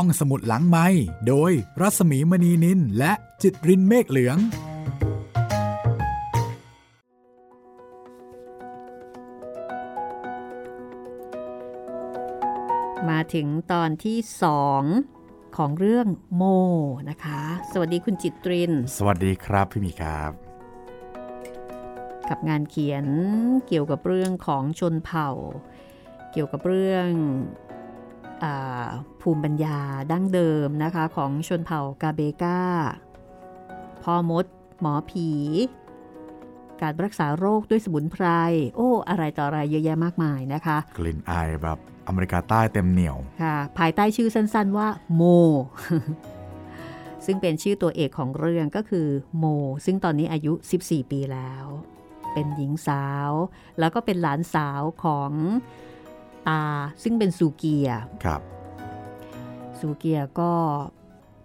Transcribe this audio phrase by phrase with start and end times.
[0.00, 0.86] ห้องสมุดหลังไม้
[1.28, 4.38] โดยรัสมีมณีนินและจิตรินเมฆเหลือง
[13.08, 14.82] มาถึงตอนที่สอง
[15.56, 16.42] ของเรื่องโม
[17.10, 17.40] นะคะ
[17.72, 20.32] สวัสดีคุณจิตริน สวัสดีครับพี่มีครับ
[22.28, 23.06] กับงานเขียน
[23.68, 25.30] เกี่ยวกับเรื่องของชนเผ่า
[26.32, 27.08] เกี่ยวกับเรื่อง
[27.65, 27.65] อา
[29.20, 29.78] ภูมิปัญญา
[30.12, 32.60] ดั้งเดิมนะคะของชนเผ่ากาเบกา
[34.02, 34.44] พ่อมด
[34.80, 35.30] หมอผี
[36.82, 38.26] การรักษาโรคด้วยสมุนไพร
[38.76, 45.22] โอ้ อะไรต่ออะไรเยอะแยะมากมายนะคะ กลิ่นอายแบบอเมริกาใต้เต็มเหนียวค่ะ ภายใต้ชื่อสั้นๆว่าโม
[47.26, 49.44] ซึ่งเป็นชื่อตัวเอกของเรื่องก็คือโม
[49.84, 51.64] ซึ่งตอนนี้อายุ 14 ปีแล้ว
[52.32, 53.30] เป็นหญิงสาว
[53.78, 55.30] แล้วก็เป็นหลานสาวของ
[56.48, 56.62] ตา
[57.02, 57.88] ซึ่งเป็นซูเกีย
[58.24, 58.40] ครับ
[59.80, 60.52] ซูเกียก็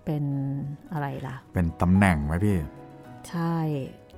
[0.05, 0.23] เป็น
[0.91, 2.57] อะไรล่ะ เป็นตำแหน่งไหมพี่
[3.29, 3.57] ใช่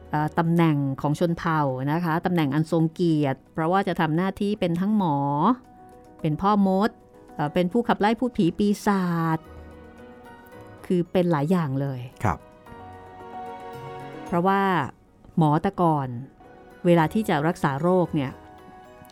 [0.09, 5.17] เอ่อตำแหน่งของชนเผ่านะคะตำแหน่งอันทรงเกียรติ เพราะว่าจะทำหน้าที่เป็นทั้งหมอ
[6.21, 6.89] เป็นพ่อมด
[7.36, 9.05] เอ่อเป็นผู้ขับไล่พูดผีปีศา
[9.38, 9.39] จ
[10.86, 12.39] คือเป็นหลายอย่างเลยครับ
[14.25, 14.61] เพราะว่า
[15.38, 16.08] หมอแตะก่อน
[16.86, 18.31] เวลาที่จะรักษาโรคเนี่ย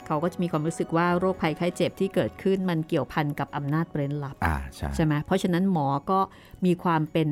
[0.08, 6.20] เขาก็จะมีความรู้สึกว่าโรคภัยไข้เจ็บที่เกิดขึ้นมันเกี่ยวพันกับอำนาจเร้นลับอ่าใช่ใช่ไหมเพราะฉะนั้นหมอก็
[6.66, 7.30] มีความเป็น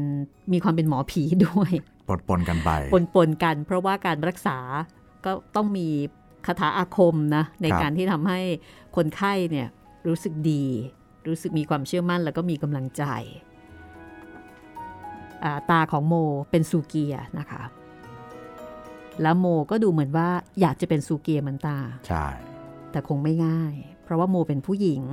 [0.53, 1.71] มีความเป็นหมอผีด้วย
[2.09, 4.57] ปนปนๆกันไปปนปนๆกัน เพราะว่าการรักษา
[5.25, 5.87] ก็ต้องมี
[6.47, 8.39] คาถาอาคมนะในครับการที่ทำให้
[8.95, 9.67] คนไข้เนี่ย
[10.07, 10.65] รู้สึกดี
[11.27, 13.03] รู้สึกมีความเชื่อมั่นแล้วก็มีกำลังใจ
[15.43, 16.13] อ่าตาของโม
[16.51, 17.63] เป็นซูเกียนะคะ
[19.21, 20.29] แล้วโมก็ดูเหมือนว่า
[20.61, 22.25] อยากจะเป็นซูเกียเหมือนตา ใช่
[22.91, 23.73] แต่คงไม่ง่าย
[24.03, 25.03] เพราะว่าโมเป็นผู้หญิง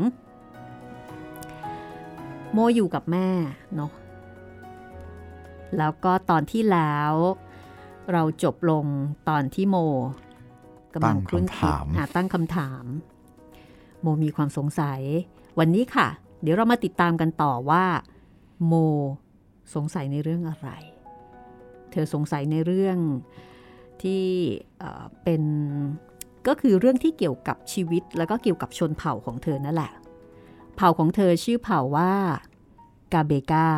[2.53, 3.29] โมอยู่กับแม่
[3.77, 3.93] เนาะ
[5.79, 7.13] แล้วก็ตอนที่แล้ว
[8.13, 8.86] เราจบลง
[9.29, 9.77] ตอนที่โม
[10.95, 12.85] กำลังครุ่นคิดอะตั้งคำถาม
[14.01, 15.01] โมมีความสงสัย
[15.59, 16.09] วันนี้ค่ะ
[16.42, 17.85] เดี๋ยวเรามาติดตามกันต่อว่า
[18.67, 18.75] โม
[19.75, 20.69] สงสัยในเรื่องอะไร
[21.91, 22.98] เธอสงสัยในเรื่อง
[24.03, 24.25] ที่
[24.79, 25.42] เอ่อเป็น
[26.46, 29.92] ก็คือเรื่องที่เกี่ยวกับชีวิต แล้วก็เกี่ยวกับชนเผ่าของเธอนั่นแหละ
[30.77, 32.12] เผ่าของเธอชื่อเผ่าว่า
[33.12, 33.68] กาเบกา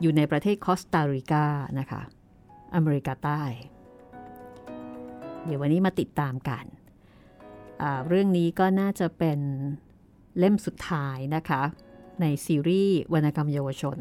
[0.00, 1.44] อยู่ในประเทศคอสตาริกา
[1.78, 2.02] นะคะ
[2.74, 3.42] อเมริกาใต้
[5.44, 6.64] เดี๋ยววันนี้มาติดตามกัน
[8.08, 9.38] เรื่องนี้ก็น่าจะเป็น
[10.38, 11.62] เล่มสุดท้ายนะคะ
[12.20, 13.98] ในซีรีส์วรรณกรรมเยาวชน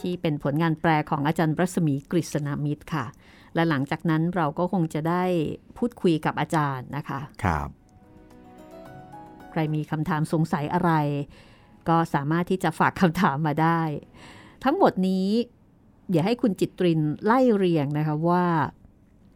[0.00, 3.06] ที่เป็นผลงานแปลของอาจารย์รัศมีกฤษณมิตรค่ะ
[3.54, 5.24] และหลังจากนั้นเราก็คงจะได้
[5.78, 7.68] พูดคุยกับอาจารย์นะคะ ครับ
[9.50, 10.92] ใครมีคำถามสงสัยอะไร
[11.88, 13.80] ก็สามารถที่จะฝากคำถามมาได้
[14.64, 15.28] ทั้งหมดนี้
[16.08, 18.44] เดี๋ยวให้คุณจิตรินไล่เรียงนะคะว่า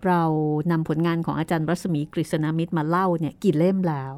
[0.06, 0.22] เรา
[0.70, 4.14] นำผลงานของอาจารย์รัศมีกฤษณมิตรมาเล่าเนี่ยกี่เล่มแล้ว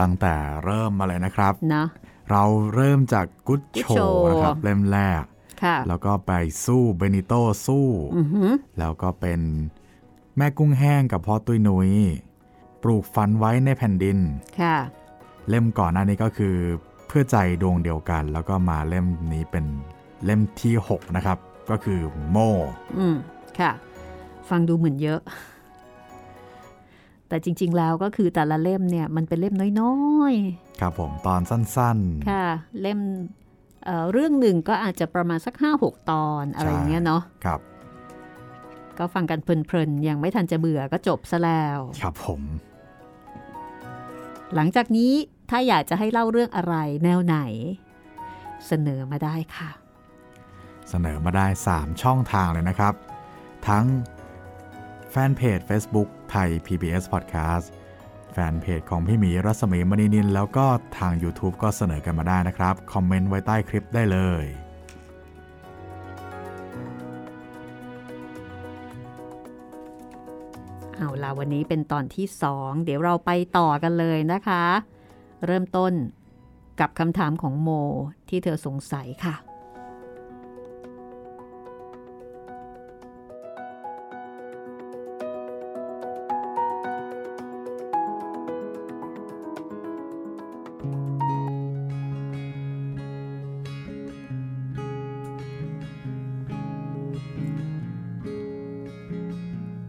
[0.00, 0.34] ตั้งแต่
[0.64, 1.84] เริ่มมาเลยนะครับนะ
[2.30, 2.42] เรา
[2.74, 5.31] เริ่มจากกุ d Good โช Show นะครับ เล่มแรกค่ะ
[5.88, 6.32] แล้วก็ไป
[6.64, 7.32] สู้เบนิโต
[7.66, 7.86] สู้
[8.16, 9.40] อือหือแล้วก็เป็น
[10.36, 11.90] แม่กุ้งแห้งกับพ่อตุ้ยนุย้ย
[12.82, 14.18] ปลูกฝันไว้ในแผ่นดิน
[14.60, 14.76] ค่ะ
[15.48, 16.56] เล่มก่อนหน้านี้ก็คือ
[17.06, 19.64] เพื่อใจดวงเดียวกัน แล้วก็มาเล่มนี้เป็น
[20.24, 21.38] เล่มที่6นะครับ
[21.70, 22.36] ก็คือโม
[22.98, 23.16] อืม
[23.58, 23.70] ค่ะ
[24.48, 25.20] ฟังดูเหมือนเยอะ
[27.28, 29.96] แต่จริง ๆ แล้วก็คือแต่ละเล่มเนี่ย มันเป็นเล่มน้อ
[30.32, 30.34] ย
[30.80, 32.46] ครับผมตอนสั้น ๆ ค่ะ
[32.80, 32.98] เล่ม
[33.84, 37.60] เอ่อเรื่องหนึ่งก็อาจจะประมาณสัก 5-6 ตอนอะไรอย่างเงี้ยเนาะๆครับ
[38.98, 42.42] ก็ฟังกันเพลินๆ ยังไม่ทันจะเบื่อก็จบซะแล้ว ครับผม
[44.54, 45.12] หลังจากนี้
[45.50, 47.38] ถ้าอยากจะให้เล่าเรื่องอะไรแนวไหน
[48.66, 49.70] เสนอมาได้ค่ะ
[50.88, 52.94] เสนอมาได้ 3 ช่องทางเลยนะครับ
[53.68, 53.84] ทั้ง
[55.10, 57.66] แฟนเพจ Facebook ไทย PBS Podcast
[58.32, 60.66] แฟนเพจของพี่หมีรัศมีมณีนิน แล้วก็
[60.98, 64.44] ทาง YouTube ก็เสนอกันมาได้นะครับ คอมเมนต์ไว้ใต้คลิปได้เลย
[70.96, 74.64] เอาล่ะวันนี้เป็นตอนที่สองเดี๋ยวเราไปต่อกันเลยนะคะ
[75.46, 75.92] เริ่มต้น
[76.80, 77.70] กับคำถามของโม
[78.28, 79.36] ที่เธอสงสัยค่ะ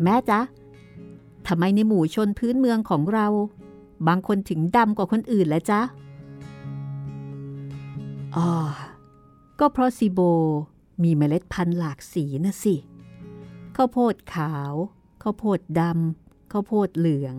[0.04, 0.40] แม่จ๊ะ
[1.48, 3.28] ทำไมในหมู่ชนพื้นเมืองของเรา
[4.08, 5.82] บางคนถึงดำกว่าคนอื่นแล้วจ๊ะ
[8.36, 8.50] อ๋อ
[9.60, 10.20] ก็เพราะซีโบ
[11.04, 12.76] มีเมล็ดพันธุ์หลากสีนะสิ
[13.76, 14.74] ข้าวโพดขาว
[15.22, 17.36] ข้าวโพดดำ ข้าวโพดเหลือง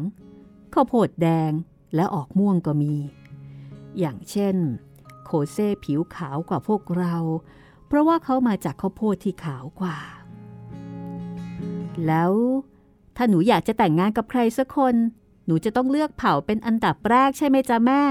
[0.74, 1.52] ข้าวโพดแดง
[1.94, 2.94] และออกม่วงก็มี
[3.98, 4.56] อย่างเช่น
[5.24, 7.16] โคเซ่ผิวขาวกว่าพวกเรา
[7.86, 9.96] เพราะว่าเขามาจากข้าวโพดที่ขาวกว่า
[12.06, 12.32] แล้ว
[13.16, 14.94] ถ้าหนูอยากจะแต่งงานกับใครสักคน
[15.46, 18.02] หนูจะต้องเลือกเผ่าเป็นอันดับแรกใช่ไหมจ๊ะแม่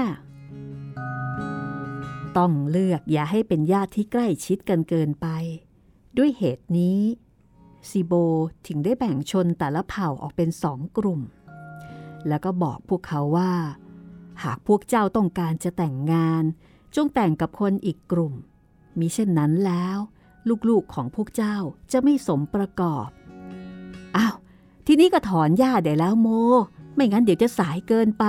[2.36, 5.26] ต้องเลือกอย่าให้เป็นญาติที่ใกล้ชิดกันเกินไป
[6.16, 7.00] ด้วยเหตุนี้
[7.88, 8.12] ซีโบ
[8.66, 11.20] ถึงได้แบ่งชนแต่ละเผ่าออกเป็นสองกลุ่ม
[12.28, 13.52] แล้วก็บอกพวกเขาว่า
[14.42, 16.44] หากพวกเจ้าต้องการจะแต่งงาน
[16.94, 18.34] จงแต่งกับคนอีกกลุ่ม
[18.98, 19.98] มิเช่นนั้นแล้ว
[20.68, 21.56] ลูกๆของพวกเจ้า
[21.92, 23.08] จะไม่สมประกอบ
[24.16, 24.34] อ้าว
[24.86, 26.28] ทีนี้ก็ถอนหญ้าได้แล้วโม
[26.94, 28.24] ไม่งั้นเดี๋ยวจะสายเกินไป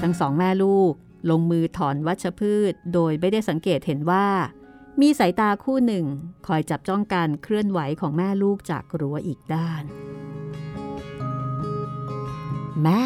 [0.00, 0.92] ทั้งสองแม่ลูก
[1.30, 4.26] ลงมือถอนวัชพืช โดยไม่ได้สังเกตเห็นว่า
[5.00, 6.04] มีสายตาคู่หนึ่ง
[6.46, 9.82] คอยจับจ้องการเคลื่อนไหวของแม่ลูกจากรั้วอีกด้าน
[12.82, 13.02] แม่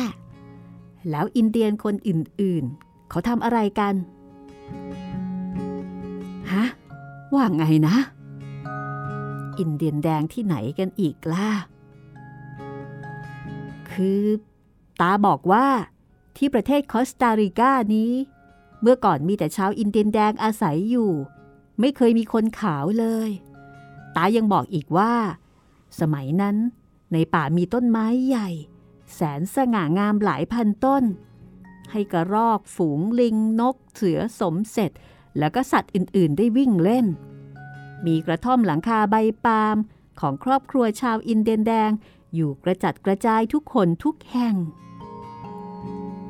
[1.11, 3.95] แล้วอินเดียนคนอื่นๆ เขาทำอะไรกัน
[6.53, 6.65] ฮะ
[7.35, 7.97] ว่าไงนะ
[9.59, 11.51] อินเดียนแดงที่ไหนกันอีกล่ะ
[13.91, 14.23] คือ
[15.01, 15.67] ตาบอกว่า
[16.37, 18.13] ที่ประเทศคอสตาริกานี้
[18.81, 21.13] เมื่อก่อนมีแต่ชาวอินเดียนแดงอาศัยอยู่
[21.81, 23.31] ไม่เคยมีคนขาวเลย
[24.17, 25.15] ตายังบอกอีกว่า
[26.01, 26.57] สมัยนั้น
[27.13, 28.51] ในป่ามีต้นไม้ใหญ่
[29.15, 31.05] แสนสง่างามหลายพันต้น
[31.91, 34.91] ให้กระรอกฝูงลิงนกเสือสมเสร็จ
[35.39, 37.07] แล้วก็สัตว์อื่นๆ ได้วิ่งเล่น
[38.07, 39.77] มีกระท่อมหลังคาใบปาล์ม
[40.21, 41.91] ของครอบครัวชาวอินเดียนแดง
[42.35, 44.55] อยู่กระจัดกระจายทุกคนทุกแห่ง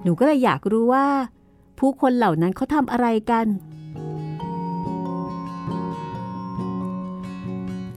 [0.02, 1.08] หนูก็เลยอยากรู้ว่า
[1.78, 3.46] ผู้คนเหล่านั้นเขาทำอะไรกัน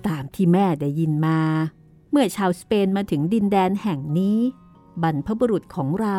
[0.07, 1.39] ตามที่แม่ได้ยินมา
[2.09, 4.39] เมื่อชาวสเปนมาถึงดินแดนแห่งนี้
[5.03, 6.17] บรรพบุรุษของเรา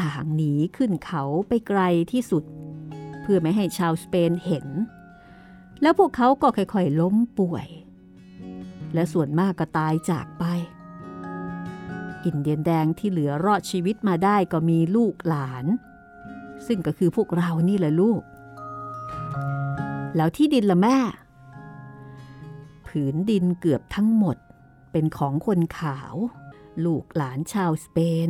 [0.00, 1.80] ต่างหนีขึ้นเขาไปไกล
[2.12, 2.44] ที่สุด
[3.30, 4.66] พื่อไม่ให้ชาวสเปนเห็น
[5.82, 7.68] แล้วพวกเขาก็ค่อยๆล้มป่วย
[8.94, 10.44] และส่วนมากก็ตายจากไป
[12.24, 15.64] อินเดียนแดงที่เหลือรอดชีวิตมาได้ก็มีลูกหลาน
[16.66, 18.22] ซึ่งก็คือพวกเรานี่แหละลูก
[20.16, 20.98] แล้วที่ดินละแม่
[22.86, 24.36] ผืนดินเกือบทั้งหมด
[24.92, 26.14] เป็นของคนขาว
[26.84, 28.28] ลูกหลานชาวสเปน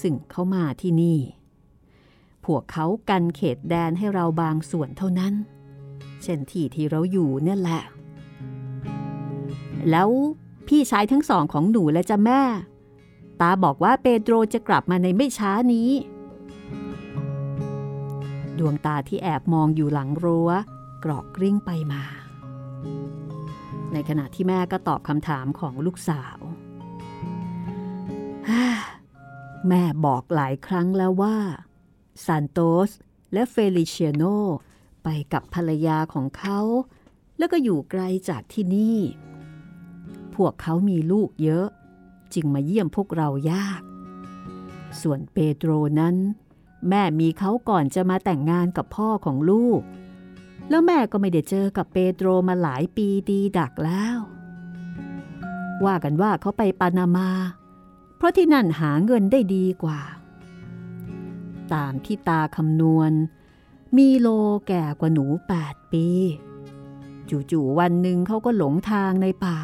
[0.00, 1.18] ซึ่งเขามาที่นี่
[2.48, 5.34] พวกเขากันเขตแดนให้เราบางส่วนเท่านั้น
[6.22, 7.82] เช่นที่ที่เราอยู่เนี่ยแหละ
[9.90, 10.08] แล้ว
[10.68, 12.42] พี่ชายทั้งสองของหนูและจ้ะแม่
[13.40, 15.90] ตาบอกว่าเปโตรจะกลับมาในไม่ช้านี้
[18.58, 20.50] ดวงตาที่แอบมองอยู่หลังรั้ว
[21.04, 22.02] กรอกกริ้งไปมา
[23.92, 26.38] ในขณะที่แม่ก็ตอบคำถามของลูกสาว
[29.68, 31.36] แม่บอกหลายครั้งแล้วว่า
[32.24, 32.90] ซานโตส
[33.32, 34.22] และเฟลิเชียโน
[35.02, 36.60] ไปกับภรรยาของเขา
[37.38, 38.98] แล้วก็อยู่ไกลจากที่นี่
[40.34, 41.66] พวกเขามีลูกเยอะ
[42.34, 43.80] จึงมาเยี่ยมพวกเรายาก
[45.00, 45.70] ส่วนเปโตร
[46.00, 46.16] นั้น
[46.88, 49.80] แม่มีเขาก่อนจะมาแต่งงานกับพ่อของลูก
[50.70, 54.18] แล้วแม่ก็ไม่ได้เจอกับเปโตรมาหลายปีดีดักแล้ว
[55.84, 57.30] ว่ากันว่าเขาไปปานามา
[58.16, 60.00] เพราะที่นั่นหาเงินได้ดีกว่า
[61.74, 63.12] ตามที่ตาคำนวณ
[63.96, 64.28] มีโล
[64.68, 66.06] แก่กว่าหนูแปดปี
[67.30, 69.58] จู่ๆวันหนึ่งเขาก็หลงทางในป่า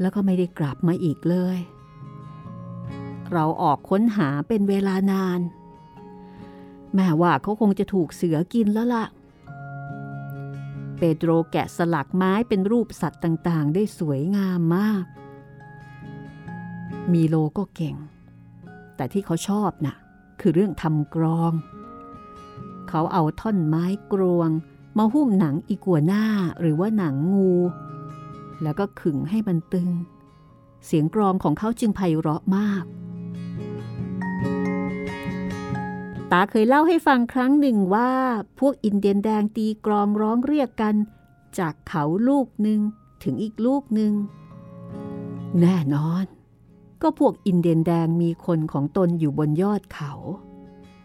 [0.00, 1.58] แล้วก็ไม่ได้กลับมาอีกเลย
[3.32, 5.40] เราออกค้นหาเป็นเวลานาน
[6.94, 9.04] แม่ว่าเขาคงจะถูกเสือกินแล้วล่ะ
[10.98, 15.04] เปโตรแกะสลักไม้เป็นรูปสัตว์ต่างๆ ได้สวยงามมาก
[17.12, 17.96] มีโลก็เก่ง
[18.96, 19.94] แต่ที่เขาชอบนะ่ะ
[20.40, 21.52] คือเรื่องทำกรอง
[22.88, 24.50] เขาเอาท่อนไม้กรวง
[24.98, 26.24] มาหุ้มหนังอีกัวหน้า
[26.60, 27.52] หรือว่าหนังงู
[28.62, 29.88] แล้วก็ขึงให้มันตึง
[30.86, 32.84] เสียงกรองของเขาจึงไพเราะมาก
[36.30, 38.12] ตาเคยเล่าให้ฟังครั้งหนึ่งว่า
[38.58, 40.94] พวกอินเดียนแดงตีกรองร้องเรียกกัน
[41.58, 42.80] จากเขาลูกหนึ่ง
[43.22, 44.12] ถึงอีกลูกหนึ่ง
[45.60, 46.24] แน่นอน
[47.02, 50.12] ก็พวกอินเดียนแดงมีคนของตนอยู่บนยอดเขา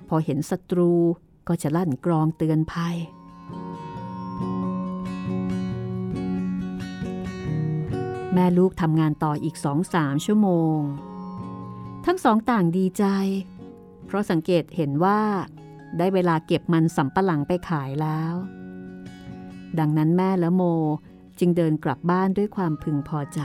[0.08, 0.92] พอเห็นศัตรู
[1.48, 2.96] ก็จะลั่นกรองเตือนภัย
[8.34, 10.80] แม่ลูกทำงานต่ออีกสองสามชั่วโมง
[12.06, 13.06] ทั้งสองต่างดีใจ
[14.06, 15.22] เพราะสังเกตเห็นว่า
[15.98, 18.34] ได้เวลาเก็บมันสำปะหลังไปขายแล้ว
[19.80, 20.64] ดังนั้นแม่และโม
[21.40, 23.42] จึงเดินกลับบ้านด้วยความพึงพอใจ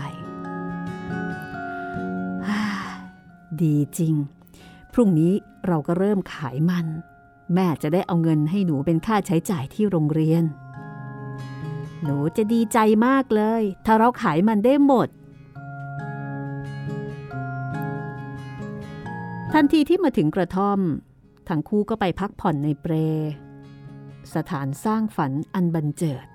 [3.64, 4.14] ดีจริง
[4.92, 5.32] พรุ่งนี้
[5.66, 6.86] เราก็เริ่มขายมัน
[7.54, 10.44] แม่จะได้เอาเงินให้หนูเป็นค่าใช้จ่ายที่โรงเรียน
[12.04, 15.08] หนูจะดีใจมากเลย ถ้าเราขายมันได้หมด
[19.52, 20.78] ทันทีที่มาถึงกระท่อม
[21.48, 22.94] ทั้งคู่ก็ไปพักผ่อนในเปร
[24.34, 26.26] สถานสร้างฝันอันบันเจิด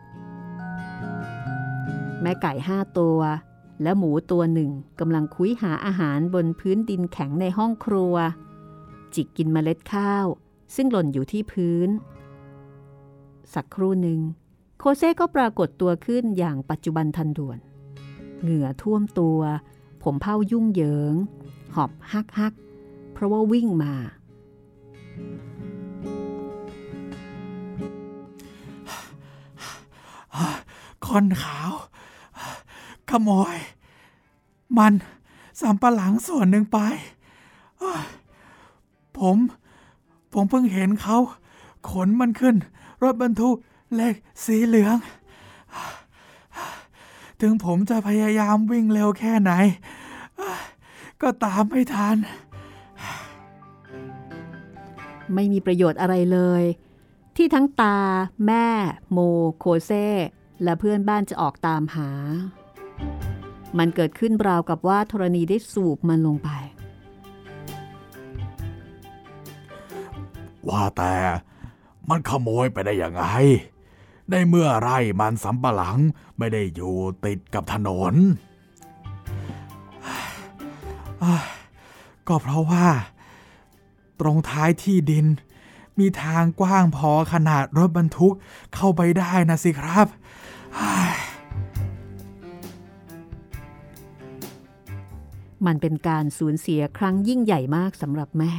[2.21, 3.19] แม่ไก่ห้าตัว
[3.81, 8.15] และหมูตัวหนึ่งกำลังคุยหาอาหารบนพื้นดินแข็งในห้องครัว
[9.13, 10.25] จิกกินเมล็ดข้าว
[10.75, 11.89] ซึ่งหล่นอยู่ที่พื้น
[13.53, 14.19] สักครู่หนึ่ง
[14.79, 17.59] โคเซ่ก็ปรากฏตัวขึ้นอย่างปัจจุบันทันด่วน
[18.41, 19.39] เหงื่อท่วมตัว
[20.03, 21.15] ผมเผ้ายุ่งเหยิง
[21.75, 22.53] หอบฮักฮัก
[23.13, 23.93] เพราะว่าวิ่งมา
[31.05, 31.57] คอนขา
[33.21, 33.57] โมย
[34.77, 34.93] มัน
[35.61, 36.79] สำปะหลังส่วนหนึ่งไป
[39.17, 39.37] ผม
[40.33, 41.17] ผมเพิ่งเห็นเขา
[41.89, 42.55] ขนมันขึ้น
[43.03, 43.55] รถบรรทุก
[43.95, 44.13] เล็ก
[44.45, 44.97] สีเหลือง
[47.41, 49.51] ถึงผมจะพยายามวิ่งเร็วแค่ไหน
[51.21, 52.17] ก็ตามไม่ทัน
[55.33, 56.63] ไม่มีประโยชน์อะไรเลย
[57.35, 57.97] ที่ทั้งตา
[58.45, 58.67] แม่
[59.11, 59.17] โม
[59.57, 59.91] โคเซ
[60.63, 62.09] และเพื่อนบ้านจะออกตามหา
[63.77, 66.49] มันเกิดขึ้นราวกับว่าธรณีได้สูบมันลงไป
[70.69, 71.13] ว่าแต่
[72.09, 73.23] มันขโมยไปได้ยังไง
[74.29, 75.97] ในเมื่อไร่มันสำปะหลัง
[76.37, 78.15] ไม่ได้อยู่ติดกับถนน
[82.27, 82.87] ก็เพราะว่า
[84.19, 85.25] ตรงท้ายที่ดิน
[85.99, 88.33] มีทางกว้างพอขนาดรถบรรทุก
[88.75, 90.07] เข้าไปได้นะสิครับ
[95.65, 98.53] มันเป็นการสูญเสียครั้งยิ่งใหญ่มากสำหรับแม่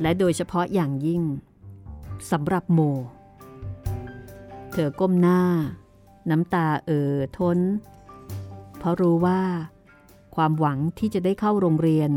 [0.00, 1.22] และโดยเฉพาะอย่างยิ่ง
[2.30, 2.80] สำหรับโม
[4.72, 5.40] เธอก้มหน้า
[6.30, 7.58] น้ำตาเอ่อท้น
[8.78, 9.40] เพราะรู้ว่า
[10.34, 12.10] ความหวังที่จะได้เข้าโรงเรียน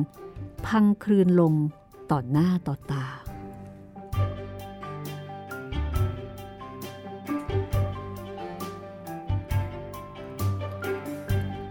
[0.68, 1.54] พังคลืนลง
[2.12, 3.06] ต่อหน้าต่อตา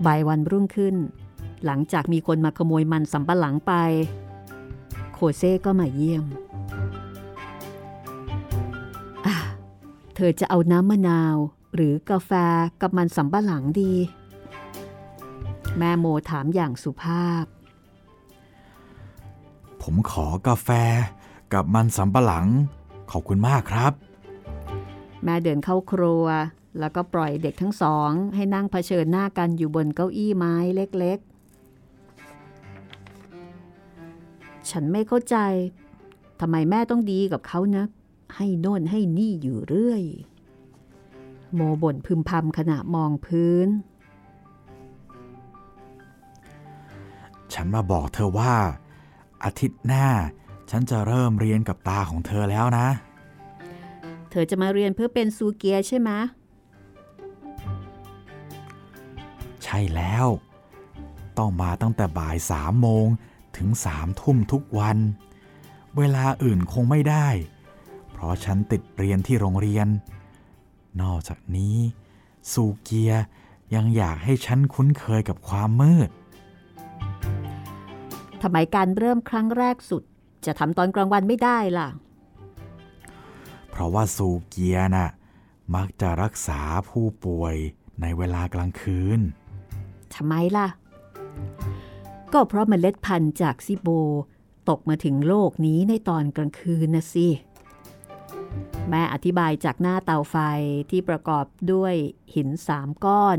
[0.06, 0.96] บ่ายวันรุ่งขึ้น
[1.66, 3.72] หลังจากมีคนมาขโมยมันสำปะหลังไป
[5.12, 6.24] โคเซ่ก็มาเยี่ยม
[10.14, 11.36] เธอจะเอาน้ำมะนาว
[11.74, 12.32] หรือกาแฟ
[12.80, 13.92] กับมันสำปะหลังดี
[15.78, 17.44] แม่โมถามอย่างสุภาพ
[19.82, 20.68] ผมขอกาแฟ
[21.52, 22.46] กับมันสำปะหลัง
[23.10, 23.92] ขอบคุณมากครับ
[25.24, 26.24] แม่เดินเข้าครัว
[26.78, 31.18] แล้วก็ปล่อยเด็กทั้งสองให้นั่งเผชิญหน้ากันอยู่บนเก้าอี้ไม้เล็ก
[34.70, 35.36] ฉันไม่เข้าใจ
[36.40, 37.84] ทำไมแม่ต้องดีกับเขานะ
[38.36, 40.02] ให้โน่นให้นี่อยู่เรื่อย
[41.54, 43.68] โมบ่นพึมพำขณะมองพื้น
[47.52, 48.54] ฉันมาบอกเธอว่า
[49.44, 50.06] อาทิตย์หน้า
[50.70, 52.88] ฉันจะเริ่มเรียนกับตาของเธอแล้วนะ
[54.30, 56.10] เธอจะมาเรียนเพื่อเป็นซูเกียใช่ไหม
[59.64, 60.26] ใช่แล้ว
[61.38, 63.06] ต้องมาตั้งแต่บ่ายสามโมง
[63.58, 64.98] ถึงสามทุ่มทุกวัน
[65.96, 67.28] เวลาอื่นคงไม่ได้
[68.12, 69.88] เพราะฉันติดเรียนที่โรงเรียน
[71.02, 71.76] นอกจากนี้
[72.52, 73.12] ซูเกีย
[73.74, 76.10] ยังอยากให้ฉันคุ้นเคยกับความมืด
[78.42, 80.02] ทำไมการเริ่มครั้งแรกสุด
[80.46, 81.88] จะทำตอนกลางวันไม่ได้ล่ะ
[83.70, 85.10] เพราะว่าซูเกียน่ะ
[85.74, 87.54] มักจะรักษาผู้ป่วย
[88.00, 89.20] ในเวลากลางคืน
[90.14, 90.68] ทำไมล่ะ
[92.32, 93.88] ก็เพราะเมล็ดพันธุ์จากซิโบ
[94.68, 97.28] ตกมาถึงโลกนี้ในตอนกลางคืนนะสิ
[98.88, 100.36] แม่อธิบายจากหน้าเตาไฟ
[100.90, 101.94] ที่ประกอบด้วย
[102.34, 103.38] หินสามก้อน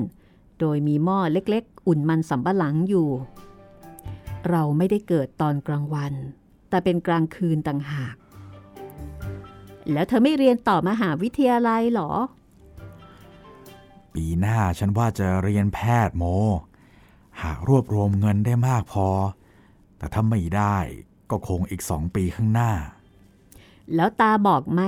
[0.59, 3.09] โดยมีหม้อเล็กๆ อุ่นมันสำปะหลังอยู่
[4.49, 6.13] เราไม่ได้เกิดตอนกลางวัน
[6.69, 8.15] แต่เป็นกลางคืนต่างหาก
[9.91, 12.11] แล้วเธอไม่เรียนต่อมหาวิทยาลัยหรอ
[14.13, 16.23] ปีหน้าฉันว่าจะเรียนแพทย์โม
[17.41, 19.07] หากรวบรวมเงินได้มากพอ
[19.97, 20.77] แต่ถ้าไม่ได้
[21.29, 22.71] ก็คงอีกสองปีข้างหน้า
[23.95, 24.81] แล้วตาบอกไหม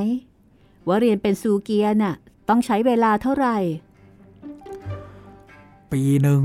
[0.87, 2.15] ว่าเรียนเป็นซูเกียน่ะ
[2.49, 3.57] ต้องใช้เวลาเท่าไหร่
[5.91, 6.43] ปีหนึ่ง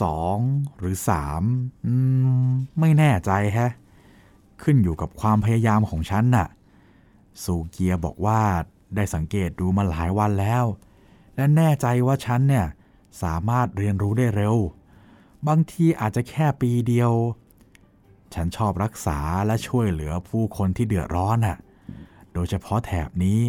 [0.00, 0.38] สอง
[0.78, 1.42] หรือสาม
[1.86, 1.92] อื
[2.46, 2.48] ม
[2.80, 3.72] ไม่แน่ใจแฮะ
[4.62, 6.48] ขึ้นอยู่กับความพยายามของฉันน่ะ
[7.44, 8.40] สูเกียบอกว่า
[8.94, 10.64] ได้สังเกตดูมาหลายวันแล้ว
[11.36, 12.66] และแน่ใจว่าฉันเนี่ย
[13.22, 14.56] สามารถเรียนรู้ได้เร็ว
[15.48, 17.12] บางทีอาจจะแค่ปีเดียว
[18.34, 21.58] ฉันชอบรักษาและช่วยเหลือผู้คนที่เดือดร้อนน่ะ
[22.32, 23.40] โดยเฉพาะแถบนี้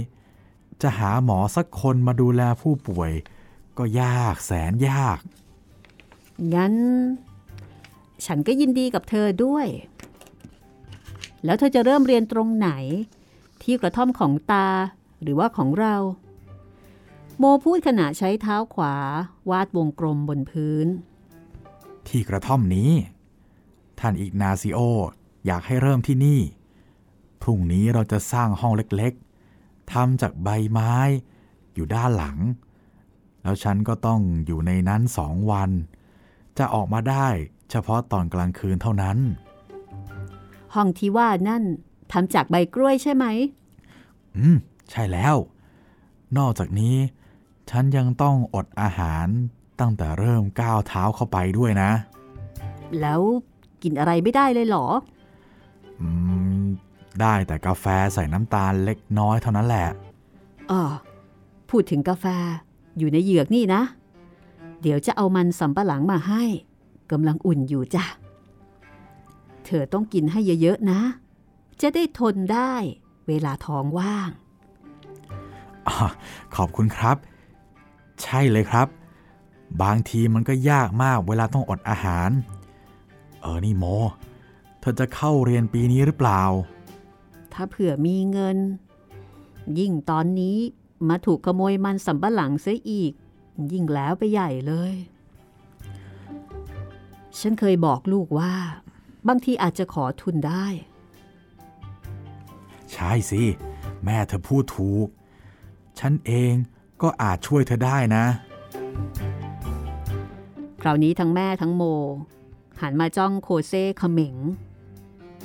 [0.82, 3.12] จะหาหมอสักคนมาดูแลผู้ป่วย
[3.78, 5.20] ก็ยากแสนยาก
[6.54, 6.74] งั้น
[8.26, 9.68] ฉันก็ยินดีกับเธอด้วย
[11.46, 12.70] แล้วเธอจะเริ่มเรียนตรงไหน
[13.62, 14.68] ที่กระท่อมของตา
[15.22, 15.96] หรือว่าของเรา
[17.42, 18.96] โมพูดขณะใช้เท้าขวา
[19.50, 20.88] วาดวงกลมบนพื้น
[22.08, 22.92] ที่กระท่อมนี้
[24.00, 24.80] ท่านอิกนาซิโอ
[25.46, 26.40] อยากให้เริ่มที่นี่
[27.42, 30.96] พรุ่งนี้เราจะสร้างห้องเล็กๆทำจากใบไม้
[31.74, 32.38] อยู่ด้านหลัง
[33.44, 35.70] แล้วฉันก็ต้องอยู่ในนั้นสองวัน
[36.58, 37.28] จะออกมาได้
[37.70, 39.18] เฉพาะตอนกลางคืนเท่านั้น
[40.74, 41.64] ห้องที่ว่านั่น
[42.12, 43.26] ทำจากใบกล้วยใช่ไหม
[44.38, 44.58] อืม
[44.92, 45.36] ใช่แล้ว
[46.38, 46.96] นอกจากนี้
[47.70, 49.28] ฉันยังต้องอดอาหาร
[49.80, 51.92] ตั้งแต่เริ่มก้าวเท้าเข้าไปด้วยนะ
[53.02, 53.22] แล้ว
[53.84, 54.88] กินอะไรไม่ได้เลยเหรอ
[56.02, 56.08] อื
[56.62, 56.64] ม
[57.22, 59.88] ได้แต่กาแฟใส่น้ำตาลเล็กน้อยเท่านั้นแหละ
[60.72, 60.82] อ๋อ
[61.70, 62.26] พูดถึงกาแฟ
[62.98, 63.82] อยู่ในเหยือกนี่นะ
[64.82, 66.44] เดี๋ยวจะเอามันสำปะหลังมาให้
[67.12, 68.06] กำลังอุ่นอยู่จ้ะ
[69.66, 71.02] เธอต้องกินให้เยอะๆนะ
[71.82, 72.74] จะได้ทนได้
[73.28, 74.30] เวลาท้องว่าง
[75.88, 75.90] อ
[76.56, 77.18] ขอบคุณครับ
[78.24, 78.88] ใช่เลยครับ
[79.84, 82.30] บางทีมันก็ยากมากเวลาต้องอดอาหาร
[83.42, 83.86] เออนี่โม
[84.80, 86.42] เธอจะเข้าเรียนปีนี้หรือเปล่า
[87.54, 88.58] ถ้าเผื่อมีเงิน
[89.80, 90.58] ยิ่งตอนนี้
[91.10, 93.12] มาถูกขโมยมันสำปะหลังเสียอีก
[93.72, 94.94] ยิ่งแล้วไปใหญ่เลย
[97.40, 98.54] ฉันเคยบอกลูกว่า
[99.28, 100.66] บางทีอาจจะขอทุนได้
[102.94, 103.44] ใช่สิ
[104.04, 105.08] แม่เธอพูดถูก
[106.00, 106.54] ฉันเอง
[107.02, 108.26] ก็อาจช่วยเธอได้นะ
[110.82, 111.84] คราวนี้ทั้งแม่ทั้งโม
[112.82, 114.36] หันมาจ้องโคเซ่เขม็ง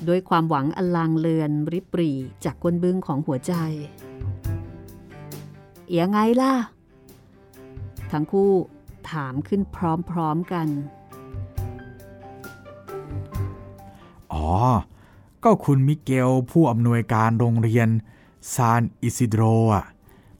[0.09, 2.11] ด้วยความหวังอลังเลือนริบปรี
[2.45, 3.53] จากก้นบึ้งของหัวใจ
[5.89, 6.55] เอียงไงล่ะ
[8.13, 8.53] ทั้งคู่
[9.11, 9.79] ถามขึ้นพ
[10.17, 10.69] ร้อมๆกัน
[14.33, 14.49] อ๋อ
[15.45, 17.89] ก็คุณมิเกลผู้อำนวยการโรงเรียน
[18.55, 19.43] ซานอิซิโดร
[19.75, 19.85] อะ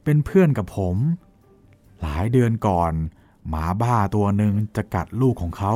[0.05, 0.97] เป็นเพื่อนกับผม
[2.01, 2.93] หลายเดือนก่อน
[3.49, 5.73] หมาบ้าตัวหนึ่งจะกัดลูกของเขา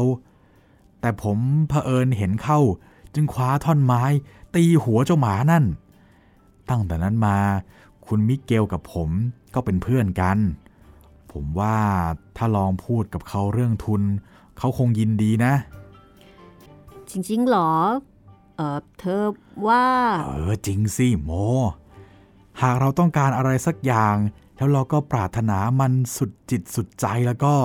[0.99, 1.37] แต่ผม
[1.69, 2.59] เผอิญเห็นเข้า
[3.13, 4.03] จึงคว้าท่อนไม้
[4.55, 5.65] ตีหัวเจ้าหมานั่น
[6.69, 7.37] ตั้งแต่นั้นมา
[8.05, 9.09] คุณมิเกลกับผม
[9.53, 10.37] ก็เป็นเพื่อนกัน
[11.31, 11.77] ผมว่า
[12.37, 14.01] ถ้าลองพูดกับเขาเรื่องทุน
[14.57, 15.53] เขาคงยินดีนะ
[17.09, 17.71] จริงๆหรอ
[18.57, 19.25] เออเธอ
[19.67, 19.85] ว่า
[20.25, 21.31] เออจริงสิโม
[22.61, 24.15] หากเราต้องการอะไรสักอย่าง
[24.57, 27.55] แล้วเราก็ปรารถนามันสุดจิตสุดใจแล้วก็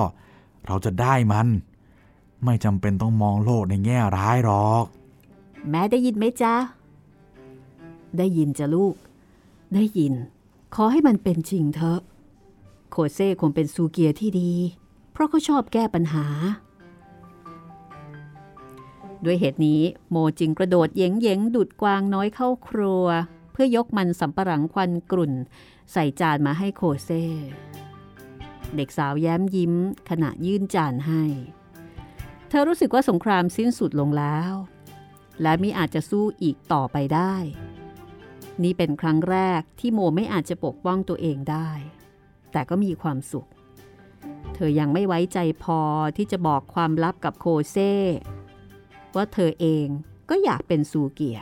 [0.65, 1.47] เราจะได้มัน
[2.43, 4.85] ไม่จำเป็นต้องมองโลกในแง่ร้ายหรอก
[5.69, 6.55] แม่ได้ยินไหมจ๊ะ
[8.17, 8.95] ได้ยินจ้ะลูก
[9.75, 10.13] ได้ยิน
[10.75, 11.99] ขอให้มันเป็นจริงเถอะ
[12.91, 14.51] โคเซ่คงเป็นซูเกียที่ดี
[15.11, 16.25] เพราะเขาชอบแก้ปัญหา
[19.25, 23.05] ด้วยเหตุนี้โมจึงกระโดดเยงเยงดุดกวางน้อยเข้าครัว
[23.55, 25.33] เพื่อยกมันสำปะหลังควันกรุ่น
[25.91, 27.25] ใส่จานมาให้โคเซ่
[28.75, 29.73] เด็กสาวแย้มยิ้ม
[30.09, 31.23] ขณะยื่นจานให้
[32.49, 34.53] เธอรู้สึกว่าสงครามสิ้นสุดลงแล้ว
[35.41, 37.35] และมิอาจจะสู้อีกต่อไปได้
[38.63, 41.69] นี่เป็นครั้งแรกที่โมไม่อาจจะปกป้องตัวเองได้
[42.51, 43.47] แต่ก็มีความสุข
[44.53, 45.79] เธอยังไม่ไว้ใจพอ
[46.17, 47.93] ที่จะบอกความลับกับโคเซ่
[49.15, 49.87] ว่าเธอเอง
[50.29, 51.39] ก็อยากเป็นซูเกีย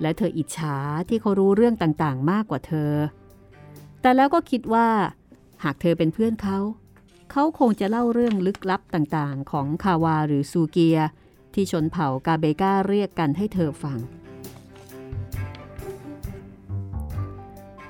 [0.00, 0.76] และเธออิจฉา
[1.08, 2.92] ที่เขารู้เรื่องต่างๆ มากกว่าเธอ
[4.00, 4.88] แต่แล้วก็คิดว่า
[5.64, 6.58] หากเธอเป็นเพื่อนเขา
[7.30, 10.98] เขาคงจะเล่าเรื่องลึกลับต่างๆ ของคาวาหรือซูเกีย
[11.54, 13.98] ที่ชนเผ่ากาเบกาเรียกกันให้เธอฟัง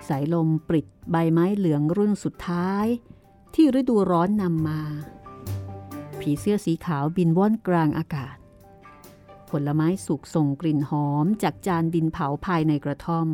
[0.09, 2.87] สายลมปริดใบไม้เหลืองรุ่นสุดท้าย
[3.55, 4.81] ที่ฤดูร้อนนำมา
[6.21, 8.37] ผีเสื้อสีขาวบินว่อนกลางอากาศ
[9.67, 13.29] ลไม้สุกส่งกลิ่นหอมจากจานดินเผาภายในกระท่อม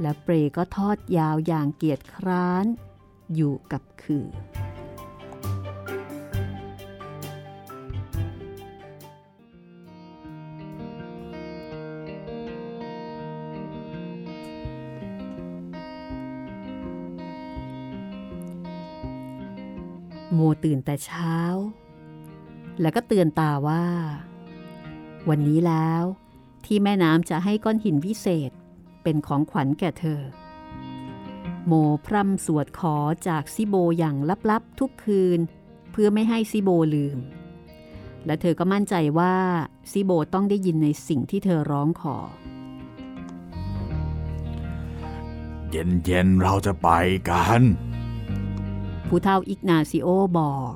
[0.00, 2.66] และเปรก็ทอดยาวอย่างเกียจคร้าน
[3.34, 4.26] อยู่กับคือ
[20.32, 21.36] โมตื่นแต่เช้า
[22.80, 23.84] แล้วก็เตือนตาว่า
[25.30, 26.04] วันนี้แล้ว
[26.64, 28.50] ที่แม่น้ำจะให้ก้อนหินวิเศษ
[29.02, 30.20] เป็นของขวัญแก่เธอ
[31.66, 31.72] โม
[32.06, 32.96] พร่ำสวดขอ
[33.28, 34.16] จากซิโบอย่าง
[34.50, 35.40] ลับๆทุกคืน
[35.92, 37.18] เพื่อไม่ให้ซิโบลืม
[38.26, 39.36] และเธอก็มั่นใจว่า
[39.92, 42.16] ซิโบต้องได้ยินในสิ่งที่เธอร้องขอ
[45.70, 46.88] เย็นๆเราจะไป
[47.28, 47.62] กัน
[49.06, 50.08] ผู้เฒ่าอิกนาซิโอ
[50.38, 50.74] บอก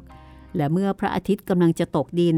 [0.57, 2.37] และเมื่อพระอาทิตย์กำลังจะตกดิน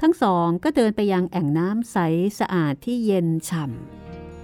[0.00, 1.96] ทั้งสองก็เดินไปยังแอ่งน้ำใส
[2.38, 3.64] สะอาดที่เย็นฉ่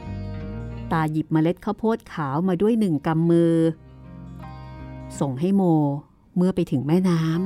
[0.07, 3.55] ำ ตาหยิบเมล็ดข้าวโพดขาวมาด้วยหนึ่งกำมือ
[5.21, 5.63] ส่งให้โม
[6.37, 7.41] เมื่อไปถึงแม่น้ำ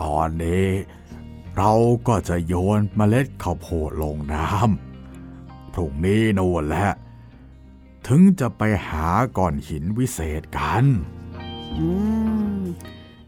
[0.00, 0.66] ตอนนี้
[1.56, 1.72] เรา
[2.08, 6.88] ก็จะโยนเมล็ดข้าวโพดลงน้ำพรุ่งนี้โน่นแหละ
[8.06, 10.84] ถึงจะไปหาก้อนหินวิเศษกัน
[11.76, 11.86] อื
[12.58, 12.62] ม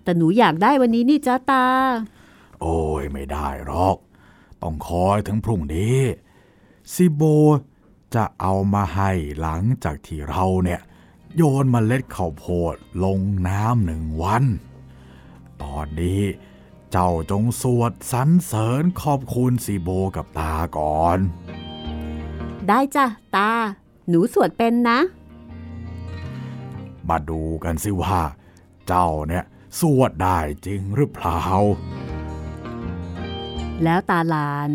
[0.08, 1.66] แต่หนูอยากได้วันนี้นี่จ้าตา
[2.60, 3.96] โอ้ยไม่ได้หรอก
[4.62, 5.98] ต้องคอยถึงพรุ่งนี้
[6.92, 7.22] ซิโบ
[8.14, 10.80] จะเอามาให้หลังจากที่เราเนี่ย
[11.36, 13.18] โยนมเมล็ดข้าวโพดลง
[13.48, 14.44] น้ำหนึ่งวัน
[15.62, 16.22] ตอนนี้
[16.90, 21.18] เจ้าจงสวดสรรเสริญขอบคุณซีโบกับตาก่อน
[22.68, 23.50] ได้จ้ะตา
[24.08, 24.98] หนูสวดเป็นนะ
[27.08, 28.18] มาดูกันสิว่า
[28.88, 29.46] เจ้าเนี่ย
[29.80, 31.42] สวดได้จริงหรือเปล่า
[33.84, 34.72] แล้วตาหลาน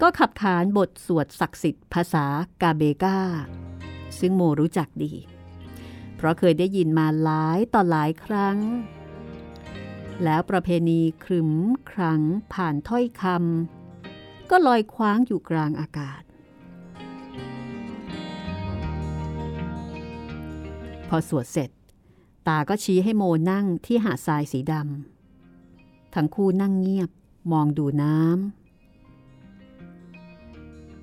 [0.00, 2.26] ก็ขับขานบทสวดศักดิ์สิทธิ์ภาษา
[2.62, 3.18] กาเบกา
[4.18, 5.12] ซึ่งโมรู้จักดี
[6.16, 8.58] เพราะเคยได้ยินมาหลายต่อหลายครั้ง
[10.24, 11.50] แล้วประเพณีครึม
[11.90, 12.20] ครั้ง
[12.52, 16.22] ผ่านถ้อยคำก็ลอยคว้างอยู่กลางอากาศ
[21.08, 21.70] พอสวดเสร็จ
[22.50, 27.10] ตาก็ชี้ให้โมนั่งที่หาดทรายสีดำทั้งคู่นั่งเงียบ
[27.52, 28.18] มองดูน้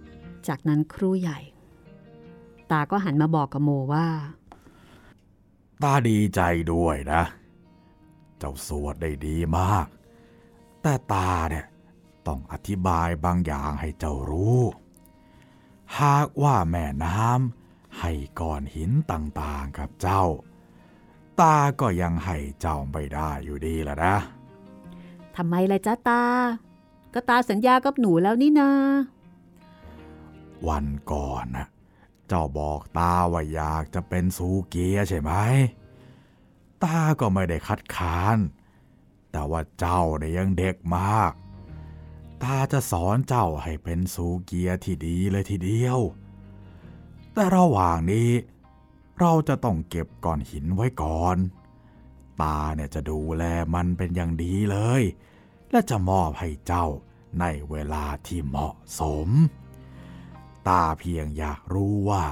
[0.03, 1.39] ำ จากนั้นครู่ใหญ่
[2.71, 4.07] ตาก็หันมาบอกกับโมว่า
[5.83, 6.41] ตาดีใจ
[6.73, 7.23] ด้วยนะ
[8.37, 9.87] เจ้าสวดได้ดีมาก
[10.81, 11.65] แต่ตาเนี่ย
[12.27, 14.61] ต้องอธิบายบางอย่างให้เจ้ารู้
[15.99, 20.23] หากว่าแม่น้ำให้ก้อนหินต่างๆกับเจ้า
[21.41, 24.15] ตาก็ยังให้เจ้าไม่ได้อยู่ดีละนะ
[25.35, 26.23] ทำไมล่ะจ๊ะตา
[27.13, 28.71] ก็ตาสัญญากับหนูแล้วนี่นา
[30.67, 31.67] วันก่อนนะ
[32.27, 35.31] เจ้าบอกตาว่าอยากจะเป็นซูเกียใช่ไหม
[36.83, 38.37] ตาก็ไม่ได้คัดค้าน
[39.31, 41.33] แต่ว่าเจ้าเนี่ยยังเด็กมาก
[42.43, 45.99] ตาจะสอนเจ้าให้เป็นซูเกียที่ดีเลยทีเดียว
[47.33, 48.29] แต่ระหว่างนี้
[49.19, 51.37] เราจะต้องเก็บก้อนหินไว้ก่อน
[52.41, 53.43] ตาเนี่ยจะดูแล
[53.75, 55.03] มันเป็นอย่างดีเลย
[55.71, 56.87] และจะมอบให้เจ้า
[57.39, 59.29] ในเวลาที่เหมาะสม
[60.67, 62.25] ตาเพียงอยากรู้ว่า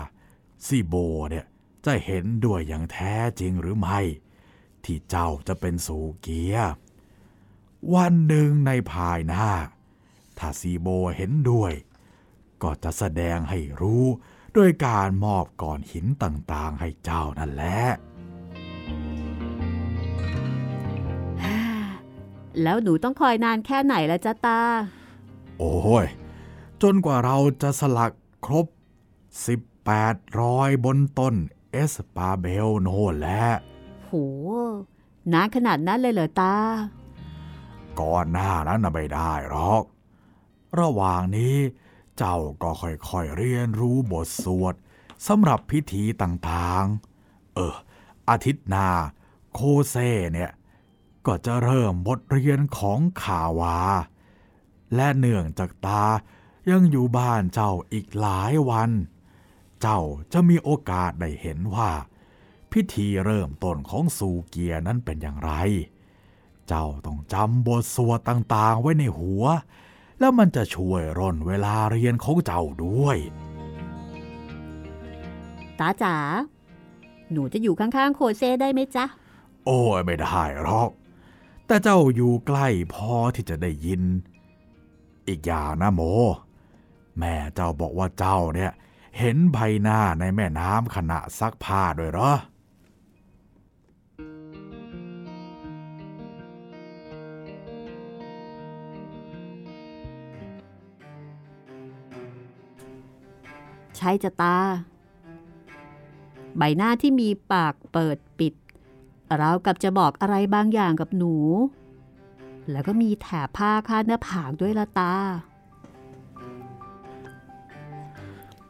[0.65, 0.95] ซีโบ
[1.29, 1.45] เนี่ย
[1.85, 3.99] จะเห็นด้วยอย่างแท้จริงหรือไม่
[4.83, 6.55] ที่เจ้าจะเป็นสูเกีย
[7.93, 9.49] วันหนึ่งในภายหน้า
[10.37, 11.73] ถ้าซีโบเห็นด้วย
[12.63, 14.05] ก็จะแสดงให้รู้
[14.57, 17.79] ด้วยการมอบก้อนหินต่างๆ ให้เจ้านั่นแหละ
[22.63, 24.61] แล้วหนูต้องคอยนานแค่ไหนละจ้าตา
[25.59, 26.05] โอ้ย
[26.81, 28.11] จนกว่าเราจะสลัก
[28.45, 28.65] ครบ
[29.55, 31.35] 1800บนต้น
[31.71, 33.43] เอสปาเบลโน่แหละ
[34.05, 34.11] โห
[35.33, 36.55] นานขนาดนั้นเลยเหรอตา
[37.99, 39.83] ก่อนหน้านั้นไม่ได้หรอก
[40.79, 41.55] ระหว่างนี้
[42.17, 44.75] เจ้าก็ค่อยๆเรียนรู้บทสวด
[45.27, 47.75] สำหรับพิธีต่างๆ เออ
[48.29, 48.87] อาทิตย์หน้า
[49.53, 49.95] โคเซ
[50.33, 50.51] เนี่ย
[51.25, 53.77] ก็จะเริ่มบทเรียนของขาวา
[54.95, 56.03] และเนื่องจากตา
[56.71, 58.91] ยังอยู่บ้านเจ้าอีกหลายวัน
[59.81, 59.99] เจ้า
[60.33, 61.91] จะมีโอกาสได้เห็นว่า
[62.71, 65.51] พิธีเริ่มต้นของสูเกียนั้นเป็นอย่างไร
[66.67, 69.43] เจ้าต้องจำบทสวดต่างๆไว้ในหัว
[70.19, 73.17] แล้วมันจะช่วยร่นเวลาเรียนของเจ้าด้วย
[75.79, 76.15] ตาจ๋า
[77.31, 79.05] หนูจะอยู่ข้างๆโคเซได้ไหมจ๊ะ
[79.65, 80.89] โอ้ยไม่ได้หรอก
[81.67, 84.01] แต่เจ้าอยู่ใกล้พอที่จะได้ยิน
[85.27, 86.01] อีกอย่างนะโม
[87.19, 88.71] แม่เจ้าบอกว่าเจ้าเนี่ย
[89.19, 92.31] เห็นใบหน้าในแม่น้ำขณะซักผ้าด้วยเหรอ
[103.97, 104.57] ใช่จะตา
[106.57, 108.53] ใบหน้าที่มีปากเปิดปิด
[109.37, 111.35] เรากับจะบอกอะไรบางอย่างกับหนู
[112.71, 115.13] แล้วก็มีแถบผ้าคาดหน้าผากด้วยละตา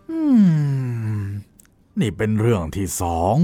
[0.09, 0.19] อื
[1.17, 1.21] ม
[1.99, 3.35] นี่เป็นเรื่องที่สอง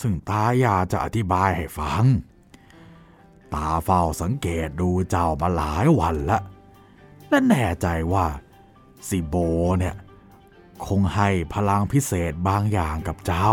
[0.00, 2.04] ซึ่งตาอยากจะอธิบายให้ฟัง
[3.54, 6.42] ตาเฝ้าสังเกตดูเจ้ามาหลายวันล้ว
[7.28, 8.26] และแน่ใจว่า
[9.08, 9.34] ซิโบ
[9.78, 9.94] เนี่ย
[10.86, 13.52] คงให้พลังพิเศษบางอย่างกับเจ้า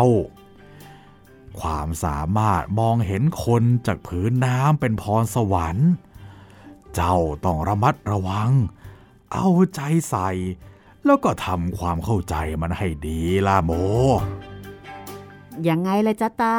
[1.59, 5.89] ความสามารถมองเห็นคนจากผืนน้ำเป็นพรสวรรค์
[6.95, 8.51] เจ้าต้องระมัดระวัง
[9.33, 10.29] เอาใจใส่
[11.05, 13.71] แล้วก็ทำความเข้าใจมันให้ดีล่ะโม
[15.69, 16.57] ยังไงเลยจ้าตา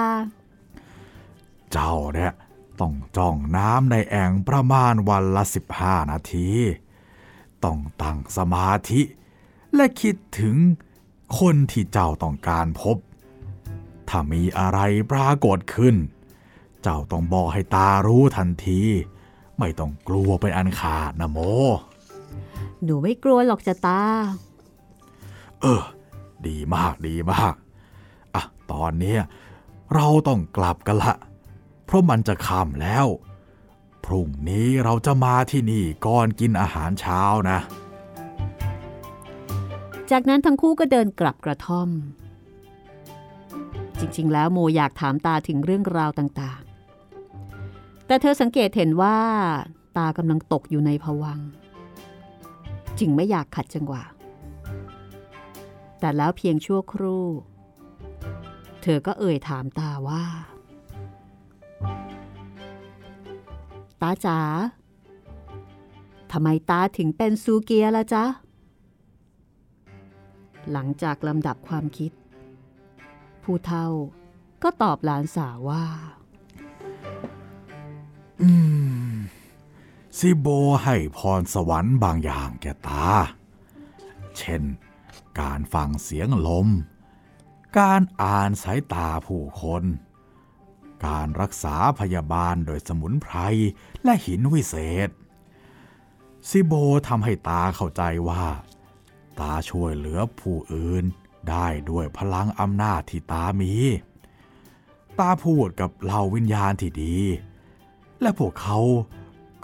[1.73, 2.33] เจ้าเนี่ย
[2.81, 5.45] ต้องจ้องน้ำในแอ่งประมาณวันละ
[5.79, 6.49] 15 นาที
[7.65, 9.01] ต้องตั้งสมาธิ
[9.77, 10.57] และคิดถึง
[11.39, 12.97] คนที่เจ้าต้องการพบ
[14.09, 14.79] ถ้ามีอะไร
[15.13, 15.97] ปรากฏขึ้น
[16.83, 18.81] เจ้าต้องบอกให้ตารู้ทันที
[19.59, 21.39] ไม่ต้องกลัวเป็นอันขาดนะโม
[22.85, 24.01] หนูไม่กลัวหรอกจ้าตา
[25.61, 25.83] เออ
[26.47, 27.55] ดีมากดีมาก
[28.35, 29.21] อะ ตอนเนี้ย
[29.95, 31.15] เราต้องกลับกันละ
[31.85, 33.07] เพราะมันจะค่ำแล้ว
[34.05, 37.59] พรุ่งนี้เราจะมาที่นี่ก่อนกินอาหารเช้านะ
[40.11, 41.89] จากนั้นทั้งคู่ก็เดินกลับกระท่อม
[43.99, 49.19] จริงๆ แล้วโมอยากถามตาถึงเรื่องราวต่างๆ แต่เธอสังเกตเห็นว่า
[49.97, 51.41] ตากำลังตกอยู่ในภวัง
[52.99, 54.05] จึงไม่อยากขัดจังหวะ
[56.01, 57.27] แต่แล้วเพียงชั่วครู่
[58.83, 60.25] เธอก็เอ่ยถามตาว่า
[64.01, 64.39] ตาจ๋า
[66.33, 68.25] ทำไมตาถึงเป็นซูเกียละจ๊ะ
[70.73, 72.13] หลังจากลำดับความคิด
[73.43, 73.87] ผู้เฒ่า
[74.63, 75.87] ก็ตอบหลานสาวว่า
[78.43, 78.51] อื
[79.13, 79.15] ม
[80.19, 80.47] ซิโบ
[80.85, 83.07] ให้พรสวรรค์บางอย่างแก่ตา
[84.39, 84.63] เช่น
[85.41, 86.69] การฟังเสียงลม
[87.79, 89.85] การอ่านสายตาผู้คน
[91.07, 93.37] การรักษาพยาบาลโดยสมุนไพร
[94.05, 94.77] และหินวิเศ
[95.09, 95.11] ษ
[96.49, 96.73] ซิโบ
[97.09, 98.45] ทำให้ตาเข้าใจว่า
[99.41, 101.05] ตาช่วยเหลือผู้อื่น
[101.49, 103.75] ได้ด้วยพลังอำนาจที่ตามี
[105.19, 107.17] ตาพูดกับเหล่าวิญญาณที่ดี
[108.21, 108.79] และพวกเขา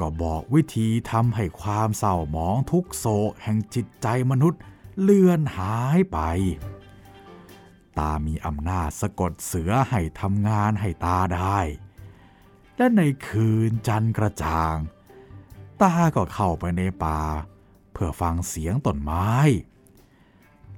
[0.00, 4.60] ก็บอกวิธีทำให้ความเศร้าหมองทุกโศกแห่งจิตใจมนุษย์
[5.00, 6.18] เลือนหายไป
[7.98, 11.58] ตามีอำนาจสะกดเสือให้ทำงานให้ตาได้
[12.76, 14.76] และในคืนจันทร์กระจ่าง
[15.82, 17.20] ตาก็เข้าไปในป่า
[18.04, 19.30] พื่อฟังเสียงต้นไม้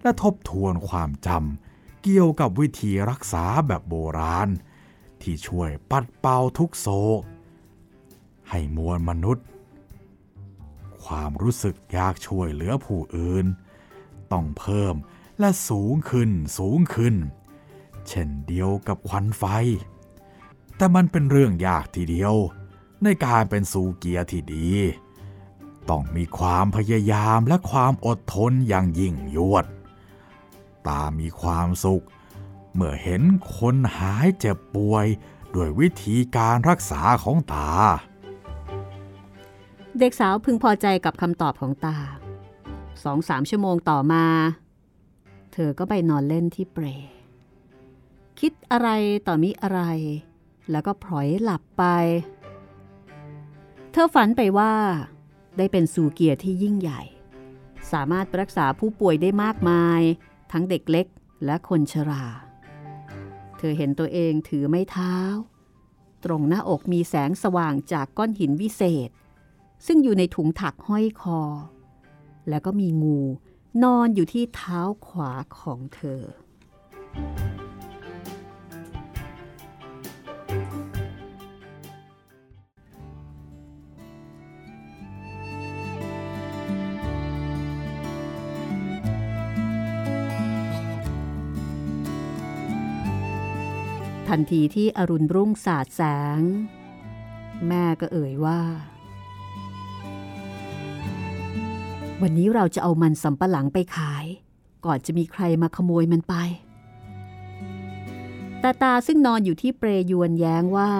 [0.03, 4.49] และทบทวนความจำเกี่ยวกับวิธีรักษาแบบโบราณ
[5.23, 6.89] ที่ช่วยปัดเป่าทุกโศ
[7.21, 7.23] ก
[8.51, 9.47] ให้มวลมนุษย์
[11.05, 13.47] ความรู้สึกอยากช่วยเหลือผู้อื่น
[14.33, 14.95] ต้องเพิ่ม
[15.39, 17.15] และสูงขึ้นสูงขึ้น
[18.09, 19.45] เช่นเดียวกับควันไฟ
[20.77, 22.35] แต่มันเป็นเรื่องยากทีเดียว
[23.05, 24.71] ในการเป็นสูเกียร์ที่ดี
[25.91, 29.67] ต้องมีความพยายามและความอดทนอย่างยิ่งยวด
[30.87, 32.05] ตามีความสุข
[32.75, 33.23] เมื่อเห็น
[33.57, 35.07] คนหายเจ็บป่วย
[35.55, 37.71] ด้วยวิธีการรักษาของตา
[39.99, 41.97] เด็กสาวพึงพอใจกับคำตอบของตา
[43.05, 44.27] สองสามชั่วโมงต่อมา
[45.53, 46.87] เธอก็ไปนอนเล่นที่เปร
[48.41, 48.89] คิดอะไร
[49.27, 49.81] ต่อมิอะไร
[50.71, 51.85] แล้วก็พลอยหลับไป
[53.93, 54.75] เธอฝันไปว่า
[55.57, 57.03] ได้เป็นสูเกียร์ที่ยิ่งใหญ่
[57.93, 60.01] สามารถรักษาผู้ป่วยได้มากมาย
[60.53, 61.07] ทั้งเด็กเล็ก
[61.45, 62.25] และคนชรา
[63.59, 65.15] เธอเห็นตัวเองถือไม้เท้า
[66.25, 69.11] ตรงหน้าอกมีแสงสว่างจากก้อนหินวิเศษ
[69.87, 71.41] ซึ่งอยู่ในถุงถักห้อยคอ
[72.49, 73.21] แล้วก็มีงู
[73.83, 76.23] นอนอยู่ที่เท้าขวาของเธอ
[94.37, 96.03] ทันทีที่อรุณรุ่งสาดแส
[96.39, 96.41] ง
[97.69, 98.61] แม่ก็เอ่ยว่า
[102.23, 104.25] วันนี้เราจะเอามันสำปะหลังไปขาย
[104.85, 106.35] ก่อนจะมีใครมาขโมยมันไป
[108.63, 110.93] ตาตาซึ่งนอนอยู่ที่เปรยวนแย้งว่า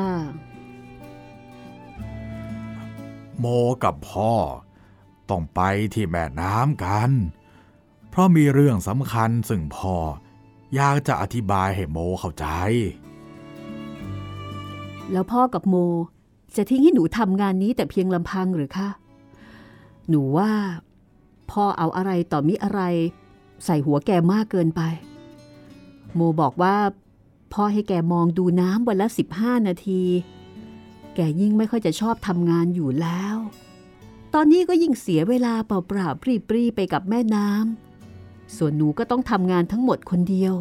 [3.39, 3.47] โม
[3.85, 4.33] กับพ่อ
[5.31, 5.61] ต้องไป
[5.95, 7.11] ที่แม่น้ำกัน
[8.11, 9.97] เพราะมีเรื่องสำคัญซึ่งพ่อ
[10.75, 12.49] อยากจะอธิบายให้โมเข้าใจ
[15.13, 15.75] แล้วพ่อกับโม
[16.57, 18.89] จะทิ้งให้หนูทำงานนี้แต่เพียงลำพังหรือคะ
[20.09, 20.51] หนูว่า
[21.51, 22.81] พ่อเอาอะไรต่อมิอะไร
[23.65, 24.83] ใส่หัวแกมากเกินไป
[26.15, 26.77] โมบอกว่า
[27.53, 30.03] พ่อให้แกมองดูน้ำวันละ 15 นาที
[31.15, 33.37] แกยิ่งไม่ค่อยจะชอบทำงานอยู่แล้ว
[34.35, 40.55] ตอนนี้ก็ยิ่งเสียเวลาเปล่าๆปรีๆไปกับแม่น้ำส่วนหนูก็ต้องทำงานทั้งหมดคนเดียว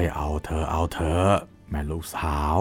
[0.00, 1.22] ยเอาเธอเอาเธอ
[1.70, 2.58] แม่ลูกสาว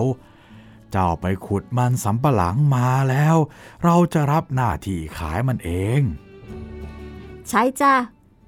[0.92, 3.36] เจ้าไปขุดมันสำปะหลังมาแล้ว
[3.84, 6.02] เราจะรับหน้าที่ขายมันเอง
[7.50, 7.94] ใช่จ้ะ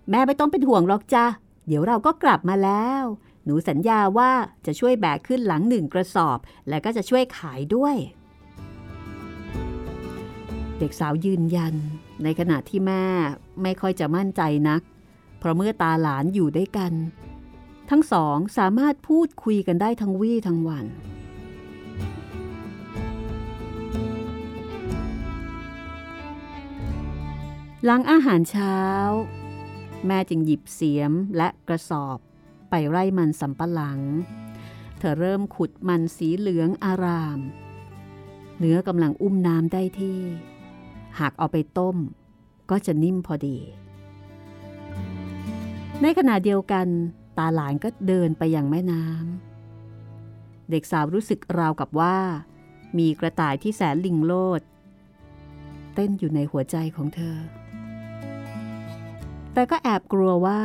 [0.09, 1.25] แม่ไม่ต้องเป็นห่วงหรอกจ้ะ
[1.67, 3.03] เดี๋ยวเราก็กลับมาแล้ว
[3.45, 4.31] หนูสัญญาว่า
[4.65, 6.37] จะช่วยแบกขึ้นหลังหนึ่งกระสอบ
[6.69, 7.95] และก็จะช่วยขายด้วย
[10.79, 11.73] เด็กสาวยืนยัน
[12.23, 13.05] ในขณะที่แม่
[13.61, 14.81] ไม่ค่อยจะมั่นใจนัก
[15.39, 16.91] เพราะเมื่อตาหลานอยู่ด้วยกัน
[17.89, 20.85] ทั้งสองสามารถพูดคุยกันได้ทั้งวี่ทั้งวัน
[27.85, 28.79] หลังอาหารเช้า
[30.05, 32.17] แม่จึงหยิบเสียมและกระสอบ
[32.69, 33.99] ไปไร่มันสำปะหลัง
[34.97, 37.39] เธอเริ่มขุดมันสีเหลืองอาราม
[38.59, 40.21] เนื้อกำลังอุ้มน้ำได้ที่
[41.19, 41.97] หากเอาไปต้ม
[42.69, 43.57] ก็จะนิ่มพอดี
[46.01, 46.87] ในขณะเดียวกัน
[47.37, 52.17] ตาหลานก็เดินไปยังแม่น้ำเด็กสาวรู้สึกราวกับว่า
[52.97, 54.61] มีกระต่ายที่แสนลิงโลด
[55.93, 57.37] เต้นอยู่ในหัวใจของเธอ
[59.53, 60.61] แต่ก็แอบกลัวว่า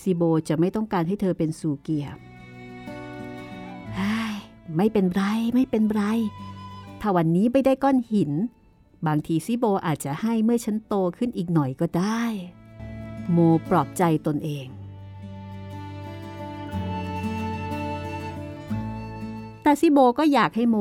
[0.00, 2.16] ซีโบจะไม่ต้องการให้เธอเป็นสูเกียบ
[4.76, 5.22] ไม่เป็นไร
[5.54, 6.02] ไม่เป็นไร
[7.00, 8.32] ถ้าวันนี้ไม่ได้ก้อนหิน
[9.06, 12.24] บางทีซีโบอาจจะให้เมื่อฉันโตขึ้นอีกหน่อยก็ได้
[13.32, 13.38] โม
[13.70, 14.66] ปลอบใจตนเอง
[19.66, 20.76] แต่ซิโบก็อยากให้โม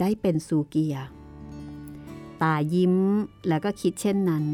[0.00, 0.96] ได้เป็นซูเกีย
[2.42, 2.94] ตายิ้ม
[3.48, 4.44] แล้วก็คิดเช่นนั้น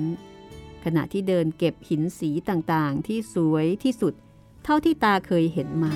[0.85, 4.15] ขณะที่เดินเก็บหินสีต่างๆ ที่สวยที่สุด
[4.65, 5.95] เท่าที่ตาเคยเห็นมา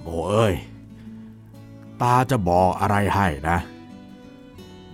[0.00, 0.54] โมเอ้ย
[2.02, 3.58] ตาจะบอกอะไรให้นะ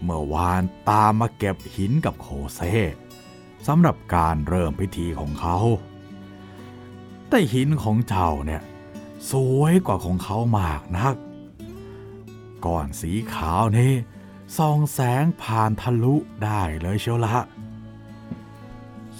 [0.02, 2.60] เมื่อวานตามาเก็บหินกับโคเซ
[3.66, 5.58] สำหรับการเริ่มพิธีของเขา
[7.28, 8.62] แต่หินของเจ้าเนี่ย
[9.30, 11.16] สวยกว่าของเขามากนัก
[12.64, 13.92] ก้อนสีขาวนี่
[14.56, 17.36] ส่องแสงผ่านทะลุได้เลยเชียวละ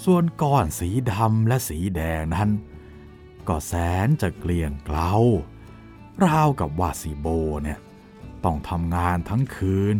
[0.03, 2.49] ส่วนก้อนสีดำและสีแดงนั้น
[3.47, 3.73] ก็แส
[4.05, 5.13] นจะเกลี่ยงเกลา
[6.25, 7.27] ราวกับว่าสีโบ
[7.63, 7.79] เนี่ย
[8.43, 9.95] ต้องทำงานทั้งคืน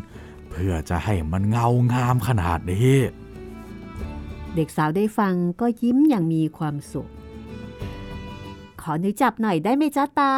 [0.50, 2.96] เพื่อจะให้มันเงางามขนาดนี้
[4.56, 7.10] เด็กสาวได้ฟังก็ยิ้มอย่างมีความสุขข
[8.90, 10.34] อนิ้วจับหน่อยได้ไหมจ้าตา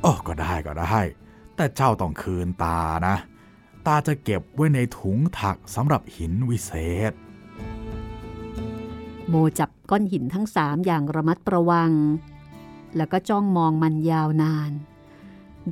[0.00, 0.98] โอ้ก็ได้ก็ได้
[1.56, 3.16] แต่เจ้าต้องคืนตานะ
[3.86, 6.72] ตาจะเก็บไว้ในถุงถักสำหรับหินวิเศ
[7.10, 7.12] ษ
[9.28, 11.92] โมจับก้อนหินทั้งสามอย่างระมัดระวัง
[12.96, 14.72] แล้วก็จ้องมองมันยาวนาน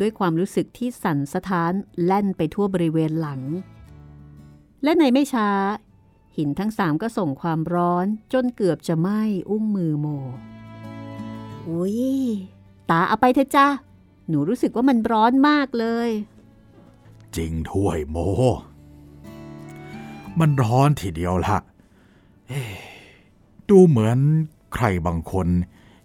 [0.00, 1.72] ด้วยความรู้สึกที่สั่นสะท้าน
[2.04, 3.42] แล่นไปทั่วบริเวณหลัง
[4.82, 5.50] และในไม่ช้า
[6.36, 10.06] หินทั้งสามก็ส่งความร้อนจนเกือบจะไหม้อุ้งมือโม
[11.68, 11.98] อุ้ย
[12.90, 13.66] ตาเอาไปเถอะจ้า
[14.28, 16.10] หนูรู้สึกว่ามันร้อนมากเลย
[17.36, 18.16] จริงถ้วยโม
[20.40, 21.56] มันร้อนทีเดียวละ
[22.48, 22.74] เอ๊ะ
[23.68, 24.18] ดูเหมือน
[24.74, 25.48] ใครบางคน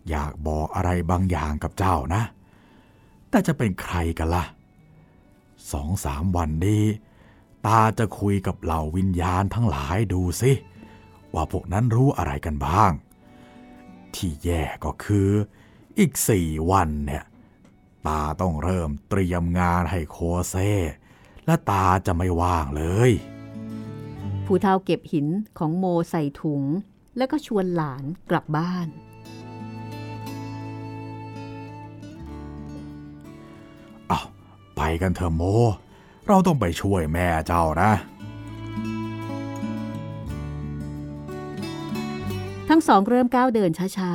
[0.09, 2.23] อยากบอกอะไรบางอย่างกับเจ้านะ
[3.29, 4.45] แต่จะเป็นใครกันละ่ะ
[5.71, 6.83] สองสามวันนี้
[7.65, 10.51] ตาจะคุยกับเหล่าวิญญาณทั้งหลายดูสิ
[11.33, 12.91] ว่าพวกนั้นรู้อะไรกันบ้าง
[14.15, 15.29] ที่แย่ก็คือ
[15.99, 17.23] อีกสี่วันเนี่ย
[18.07, 20.17] ตาต้องเริ่มเตรียมงานให้โค
[20.49, 20.55] เซ
[21.45, 23.11] และตาจะไม่ว่างเลย
[24.45, 26.63] ผู้เฒ่าเก็บหินของโมใส่ถุง
[27.17, 28.87] แล้วก็ชวนหลานกลับบ้าน
[34.11, 34.27] อ้าว
[34.75, 35.43] ไปกันเถอะโม
[36.27, 37.91] เราต้องไปช่วยแม่เจ้านะ
[42.69, 44.13] ทั้งสองเริ่มก้าวเดินช้า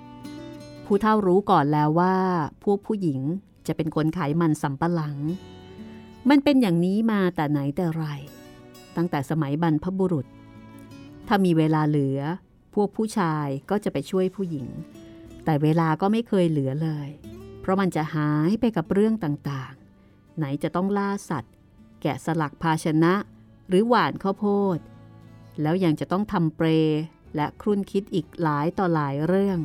[0.00, 2.16] ๆ ผู้เฒ่ารู้ก่อนแล้วว่า
[2.64, 3.20] พวกผู้หญิง
[3.66, 5.16] จะเป็นคนขายมันสำปะหลัง
[6.28, 8.04] มันเป็นอย่างนี้มาแต่ไหนแต่ไร
[8.96, 10.26] ตั้งแต่สมัยบรรพบุรุษ
[11.26, 12.20] ถ้ามีเวลาเหลือ
[12.74, 14.66] พวกผู้ชายก็จะไปช่วยผู้หญิง
[15.44, 17.08] แต่เวลาก็ไม่เคยเหลือเลย
[17.60, 21.54] เพราะมันจะหายไปกับเรื่องต่างๆ ไหนจะต้องล่าสัตว์
[22.02, 23.14] แกะสลักภาชนะ
[23.68, 24.46] หรือหว่านข้าวโพ
[24.76, 24.78] ด
[25.62, 26.68] แล้วยังจะต้องทำเปร
[27.36, 29.58] และครุ่นคิดอีกหลายต่อหลายเรื่อง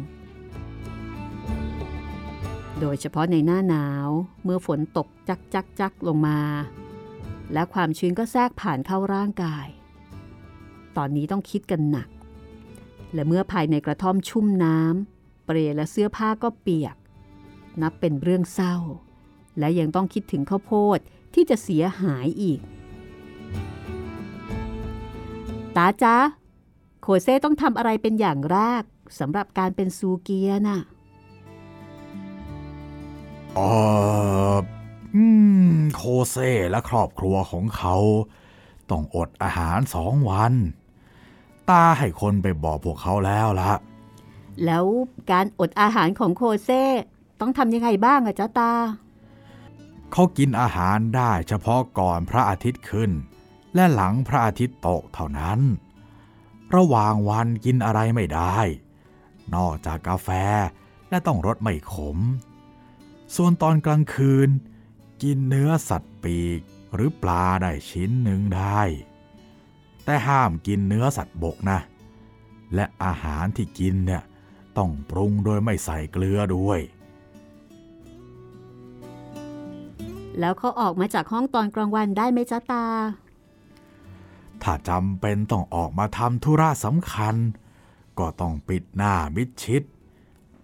[2.80, 4.10] โดยเฉพาะในหน้าหนาว
[4.44, 6.40] เมื่อฝนตกจักจักจักลงมา
[7.54, 9.68] และความชื้นก็แทรกผ่านเข้าร่างกาย
[10.98, 12.10] ตอนนี้ต้องคิดกันหนัก
[13.14, 16.96] และเมื่อภายในกระท่อมชุ่มน้ำเปรและเสื้อผ้าก็เปียก
[17.82, 18.76] นับเป็นเรื่องเศร้า
[19.60, 21.00] และยังต้องคิดถึงข้าวโพด
[21.34, 22.60] ที่จะเสียหายอีก
[25.76, 26.16] ตาจ๊ะ
[27.02, 28.84] โคเซ่ต้องทำอะไรเป็นอย่างแรก
[29.20, 30.80] สำหรับการเป็นซูเกียน่ะ
[33.54, 33.60] เอ
[34.56, 34.58] อ
[35.16, 35.26] อื
[35.74, 37.96] ม โคเซ่และครอบครัวของเขา
[38.90, 40.54] ต้องอดอาหารสองวัน
[41.70, 43.72] ตาให้คนไปบอกพวกเขาแล้วละ
[44.66, 44.86] แล้ว
[45.32, 46.84] การอดอาหารของโคเซ่
[47.40, 48.74] ต้องทำยังไงบ้างอะจ๊ะตา
[50.12, 53.12] เขากินอาหารได้เฉพาะก่อนพระอาทิตย์ขึ้น
[53.76, 55.60] และหลังพระอาทิตย์ตกเท่านั้น
[56.76, 58.58] ระหว่างวันกินอะไรไม่ได้
[59.56, 60.30] นอกจากกาแฟ
[61.10, 62.18] และต้องรสไม่ขม
[63.36, 64.50] ส่วนตอนกลางคืน
[65.24, 66.62] กินเนื้อสัตว์ปีก
[66.94, 68.82] หรือปลาได้ชิ้นหนึ่งได้
[70.06, 71.80] แต่ห้ามกินเนื้อสัตว์บกนะ
[72.76, 74.24] และอาหารที่กินเนี่ย
[74.78, 76.80] ต้องปรุงโดยไม่ใส่เกลือด้วย
[80.40, 82.86] แล้วเขาออกมาจากห้องตอนกลางวันได้ไหมจ๊ะตา
[84.64, 87.36] ถ้าจำเป็นต้องออกมาทำธุระสำคัญ
[88.20, 89.84] ก็ต้องปิดหน้ามิดชิด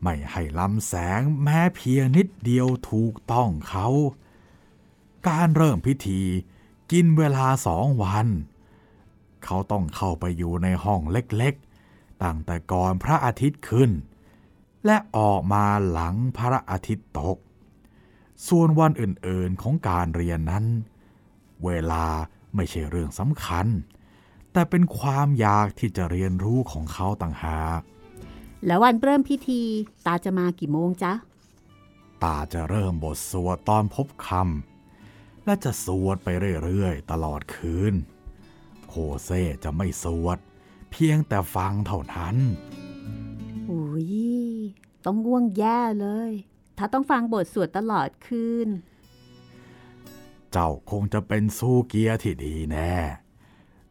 [0.02, 3.88] ไม่ให้ลำแสงแม้เพียงนิดเดียวถูกต้องเขา
[5.28, 6.22] การเริ่มพิธี
[6.92, 8.28] กินเวลาสองวัน
[9.44, 13.92] เขาต้องเข้าไปอยู่ในห้องเล็กๆ ตั้งแต่ก่อนพระอาทิตย์ขึ้น
[14.86, 17.38] และออกมาหลังพระอาทิตย์ตก
[18.48, 20.66] ส่วนวันอื่นๆของการเรียนนั้น
[21.66, 22.06] เวลา
[22.56, 23.68] ไม่ใช่เรื่องสำคัญ
[24.54, 27.82] แต่เป็นความอยากที่จะเรียนรู้ของเขาต่างหาก
[28.66, 29.62] แล้ววันเริ่มพิธี
[30.06, 31.14] ตาจะมากี่โมงจ๊ะ
[32.24, 36.30] ตาจะเริ่มบทสวดตอนพบคำและจะสวดไป
[36.64, 37.94] เรื่อยๆ ตลอดคืน
[38.88, 38.94] โค
[39.26, 40.38] เซ่จะไม่สวด
[40.92, 42.36] เพียงแต่ฟังเท่านั้น
[43.70, 44.08] อุ้ย
[45.06, 46.32] ต้องง่วงแย่เลย
[46.78, 48.68] ถ้าต้องฟังบทสวดตลอดคืน
[50.52, 52.94] เจ้าคงจะเป็นสู้เกียร์ที่ดีแน่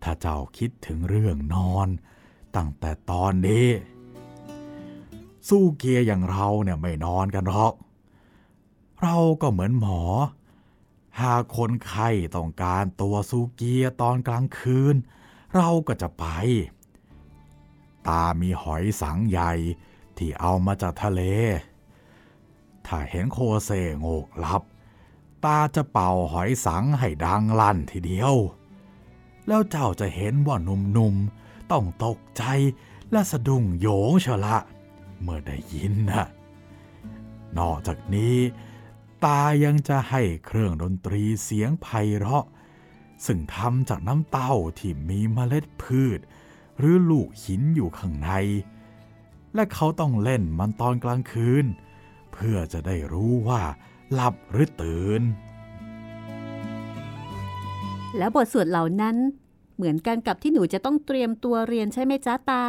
[0.03, 1.89] ถ้าเจ้าคิดถึงเรื่องนอน
[2.57, 3.69] ตั้งแต่ตอนนี้
[5.49, 7.75] สู้เกียร์อย่างเราเนี่ยไม่นอนกันหรอก
[9.03, 10.03] เราก็เหมือนหมอ
[11.21, 14.97] หากคนไข้ต้องการตัวซูเกียร์ตอนกลางคืน
[15.55, 16.25] เราก็จะไป
[18.09, 19.53] ตามีหอยสังใหญ่
[20.17, 21.23] ที่เอามาจากทะเล
[22.87, 24.63] ถ้าเห็นโคเซโงกลับ
[25.45, 28.35] ตาจะเป่าหอยสังให้ดังลั่นทีเดียว
[29.47, 32.45] แล้วเจ้าจะเห็นว่าหนุ่มๆต้องตกใจ
[33.13, 34.57] และสะดุ้งโยงเชละ
[35.21, 36.25] เมื่อได้ยินนะ
[37.59, 38.37] นอกจากนี้
[39.25, 42.45] ตายังจะให้เครื่องดนตรีเสียงไพเราะ
[43.27, 46.21] ซึ่งทำจากน้ำเต้าที่มีเมล็ดพืช
[46.79, 48.31] หรือลูกหินอยู่ข้างใน
[49.55, 51.67] และเขาต้องเล่นมันตอนกลางคืน
[52.33, 53.63] เพื่อจะได้รู้ว่า
[54.13, 55.23] หลับหรือตื่น
[58.17, 59.17] แล้วบทสวดเหล่านั้น
[59.77, 62.65] เหมือนกันกับที่หนูจะต้องเตรียมตัวเรียนใช่ไหมจ๊ะตา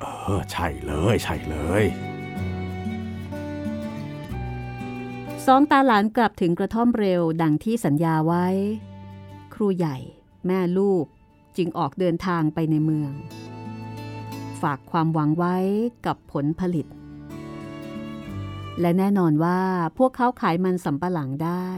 [0.00, 0.04] เอ
[0.38, 1.84] อ ใช่เลย ใช่เลย
[5.46, 8.46] สองตาหลานกลับถึงกระท่อมเร็วดังที่สัญญาไว้
[9.54, 9.96] ครูใหญ่
[10.46, 11.04] แม่ลูก
[11.56, 13.12] จึงออกเดินทางไปในเมือง
[14.62, 15.56] ฝากความหวังไว้
[16.06, 16.86] กับผลผลิต
[18.80, 19.60] และแน่นอนว่า
[19.98, 21.68] พวกเขาขายมันสำปะหลังได้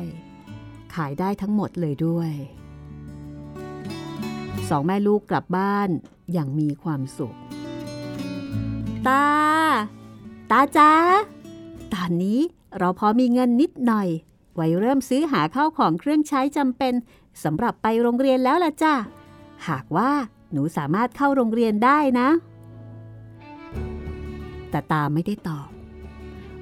[0.95, 2.33] ขายได้ทั้งหมดเลยด้วย
[4.69, 5.89] สองแม่ลูกกลับบ้าน
[6.33, 7.37] อย่างมีความสุข
[9.09, 9.27] ตา
[10.51, 10.93] ตาจ้า
[11.95, 12.41] ตอนนี้
[12.79, 14.09] เราพอมีเงินนิดหน่อย
[14.55, 16.95] ไว้เริ่มซื้อหาข้าวของเครื่องใช้จำเป็น
[17.45, 18.95] สำหรับไปโรงเรียนแล้วล่ะจ้า
[19.69, 20.11] หากว่า
[20.53, 22.29] หนูสามารถเข้าโรงเรียนได้นะ
[24.71, 25.69] แต่ตาไม่ได้ตอบ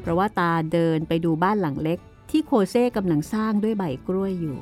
[0.07, 1.99] เพราะว่าตาเดินไปดูบ้านหลังเล็ก
[2.31, 4.59] ที่โคเซ่กำลังสร้างด้วยใบกล้วยอยู่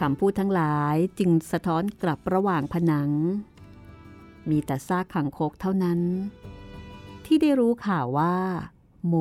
[0.00, 3.10] คำพูดทั้งหลายจึงสะท้อนกลับระหว่างผนัง
[4.50, 6.00] มีแต่ซากขังคกเท่านั้น
[7.26, 8.36] ที่ได้รู้ข่าวว่า
[9.06, 9.14] โม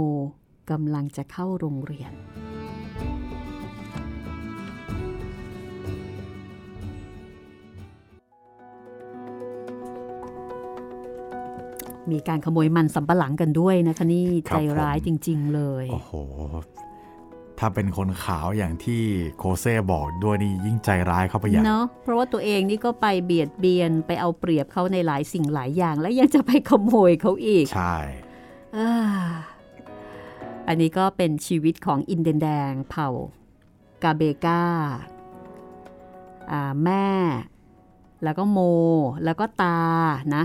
[0.71, 2.11] กำลังจะเข้าโรงเรียน
[12.11, 16.11] มีการขโมยมันสำปะหลังกันด้วยนะคะนี่ครัใจบผมร้ายจริง ๆ เลย โอ้โห
[17.59, 19.01] ถ้าเป็นคนขาวอย่างที่
[19.37, 27.95] โคเซ่บอกด้วยนี่ยิ่งใจร้ายเข้าไปใหญ่เนาะเพราะว่าตัวเองนี่ก็ไปเบียดเบียนไปเอาเปรียบเขาในหลายสิ่งหลายอย่าง และยังจะไปขโมยเขาอีก ใช่
[30.67, 33.09] อันนี้ก็เป็นชีวิตของอินเดนแดงเผ่า
[34.03, 34.61] กาเบกา
[36.83, 37.07] แม่
[38.23, 38.59] แล้วก็โม
[39.25, 39.81] แล้วก็ตา
[40.35, 40.43] นะ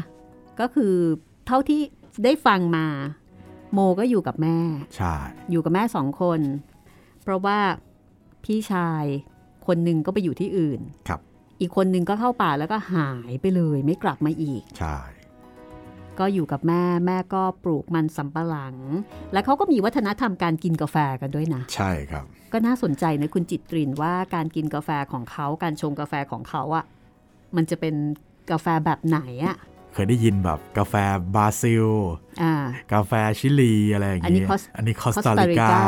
[0.61, 0.95] ก็คือ
[1.47, 1.81] เท่าที่
[2.25, 2.87] ได้ฟังมา
[3.73, 4.59] โมก็อยู่กับแม่
[4.97, 5.15] ใช่
[5.51, 6.41] อยู่กับแม่สองคน
[7.23, 7.59] เพราะว่า
[8.45, 9.05] พี่ชาย
[9.67, 11.21] คนหนึ่งก็ไปอยู่ที่อื่นครับ
[11.61, 14.97] อีกคนหนึ่งก็เข้าป่าแล้วก็หายไปเลยไม่กลับมาอีก ใช่
[16.19, 18.77] ก็อยู่กับแม่แม่ก็ปลูกมันสำปะหลัง
[19.33, 26.85] และเขาก็มีวัฒนธรรมการกินกาแฟกันด้วยนะ ใช่ครับ ก็น่าสนใจนะคุณจิตรินว่าการกินกาแฟของเขาการชงกาแฟของเขาอะ
[27.57, 27.95] มันจะเป็น
[28.51, 29.57] กาแฟแบบไหนอะ
[29.93, 30.95] เคยได้ยินแบบกาแฟ
[31.35, 31.87] บราซิล
[32.43, 32.55] อ่า
[32.93, 35.81] กาแฟชิลีอะไรอย่างอันนี้นี้คอสอันนี้คอสคอสตาตาริริกากา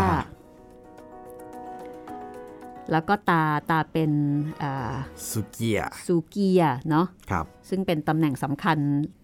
[2.93, 4.11] แล้วก็ตาตาเป็น
[4.63, 4.95] อ่า
[5.31, 8.79] สุเกียซูเกียเนาะครับซึ่งเป็นตำแหน่งสำคัญ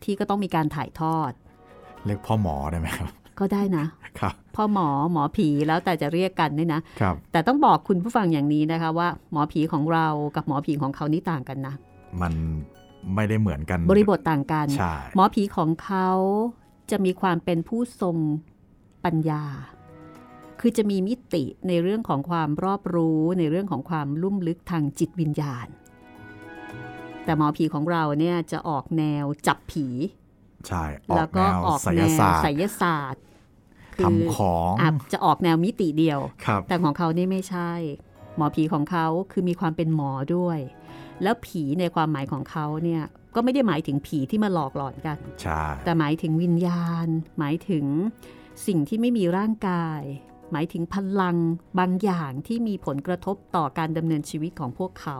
[0.05, 1.33] ที่ก็ต้องมีการถ่ายทอด
[2.07, 3.09] เรียกพ่อหมอได้ไหมครับ
[3.41, 3.85] ก็ได้นะ
[4.21, 10.07] ครับพ่อหมอหมอผีแล้วแต่จะเรียกกันเนี่ยนะครับแต่ต้องบอกคุณผู้ฟังอย่างนี้นะคะว่าหมอผีของเรา
[10.37, 11.75] กับหมอผีของเขานี่ต่างกันนะ
[12.21, 12.35] มัน
[13.15, 16.11] ไม่ได้เหมือนกัน บริบทต่างกันใช่หมอผีของเขา
[16.91, 18.17] จะมีความเป็นผู้ทรง
[19.05, 19.45] ปัญญา
[20.61, 25.67] คือจะมีมิติในเรื่องของความรอบรู้ในเรื่องของความลุ่มลึกทางจิตวิญญาณ
[27.25, 29.87] แต่หมอผีของเราเนี่ยจะออกแนวจับผี
[30.67, 33.23] ใช่ออแล้วกก็แนวออกไสแนยวศาสตร์ไสยศาสตร์
[34.05, 37.73] ทำของอาจจะออกแนวมิติเดียวครับแต่ของเขานี่ไม่ใช่
[38.37, 40.59] หมอผีของเขาคือมีความเป็นหมอด้วย
[41.23, 43.03] แล้วผีในความหมายของเขาเนี่ย
[43.35, 47.07] ก็ไม่ได้หมายถึงผีที่มาหลอกหลอนกันใช่แต่หมายถึงวิญญาณ
[47.39, 47.87] หมายถึง
[48.67, 50.03] สิ่งที่ไม่มีร่างกาย
[50.53, 51.37] หมายถึงพลัง
[51.79, 55.19] บางอย่างที่มีผลกระทบต่อการดำเนินชีวิตของพวกเขา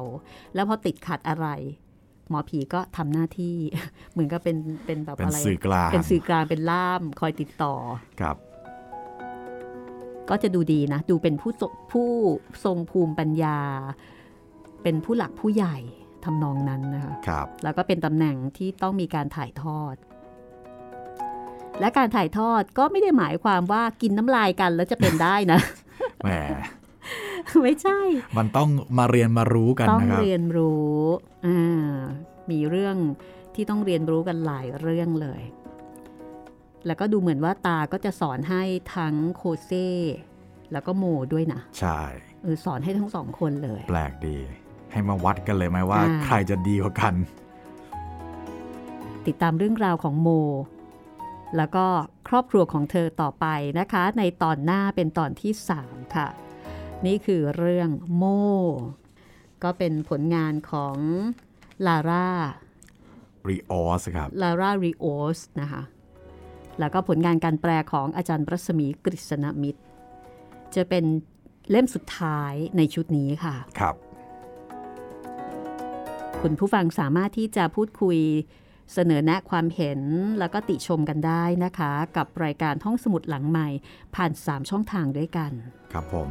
[0.55, 1.47] แล้วพอติดขัดอะไร
[2.31, 3.57] หมอผีก็ทำหน้าที่
[4.13, 4.57] เหมือนกับเป็น
[4.87, 7.75] เป็นแบบเป็นอะไรสื่อกลาง เป็นสื่อกลางเป็นล่ามคอยติดต่อ
[8.21, 8.37] ครับ
[10.31, 12.11] ก็จะดูดีนะ ดูเป็นผู้ทรงผู้
[12.65, 13.59] ทรงภูมิปัญญา
[14.83, 15.77] เป็นผู้หลักผู้ใหญ่
[16.25, 19.95] ทำนองนั้นนะคะครับแล้วก็เป็นตำแหน่งที่ต้องมีการถ่ายทอด
[21.81, 25.61] และการถ่ายทอดก็ไม่ได้หมายความว่ากินน้ำลายกันแล้วจะเป็นได้นะ
[26.25, 26.31] แหม
[27.63, 28.01] ไม่ใช่
[28.37, 28.69] มันต้อง
[28.99, 30.99] มาเรียนมารู้กันต้องนะครับเรียนรู้
[31.47, 31.95] อ่า
[32.51, 32.97] มีเรื่อง
[33.55, 35.43] ที่ต้องเรียนรู้กันหลายเรื่องเลย
[36.87, 38.63] แล้วก็ดูเหมือนว่าตาก็จะสอนให้
[38.97, 39.89] ทั้งโคเซ่
[40.73, 42.01] แล้วก็โมด้วยนะ ใช่
[42.43, 44.37] เออสอนให้ทั้งสองคนเลย แปลกดี
[44.93, 47.15] ให้มาวัดกันเลยไหมว่าอ่า ใครจะดีกว่ากัน
[49.27, 50.29] ติดตามเรื่องราวของโม
[51.57, 51.87] แล้วก็
[52.29, 53.47] ครอบครัวของเธอต่อไป
[53.79, 55.53] นะคะ ในตอนหน้าเป็นตอนที่
[55.85, 56.29] 3 ค่ะ
[57.07, 58.25] นี่คือเรื่องโม
[59.63, 60.97] ก็เป็นผลงานของ
[61.87, 62.29] ลาร่า
[63.49, 65.07] รีออสครับลาร่าริโอ
[65.37, 65.83] สนะคะ
[66.81, 69.81] แล้วก็ผลงานการแปลของอาจารย์รัศมีกฤษณมิตร
[70.75, 71.05] จะเป็น
[71.71, 73.95] เล่มสุดท้ายในชุดนี้ค่ะ ครับ
[76.43, 78.19] คุณผู้ฟังสามารถที่จะพูดคุย
[78.95, 80.01] เสนอแนะความเห็น
[80.39, 83.69] แล้วก็ติชมกันได้นะคะ กับรายการห้องสมุดหลังใหม่
[84.15, 85.53] ผ่าน 3 ช่องทางด้วยกัน
[85.93, 86.31] ครับผม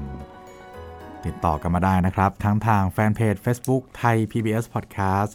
[1.25, 5.31] ติดต่อกันมาได้นะครับ ทั้งทางแฟนเพจ Facebook ไทย PBS Podcast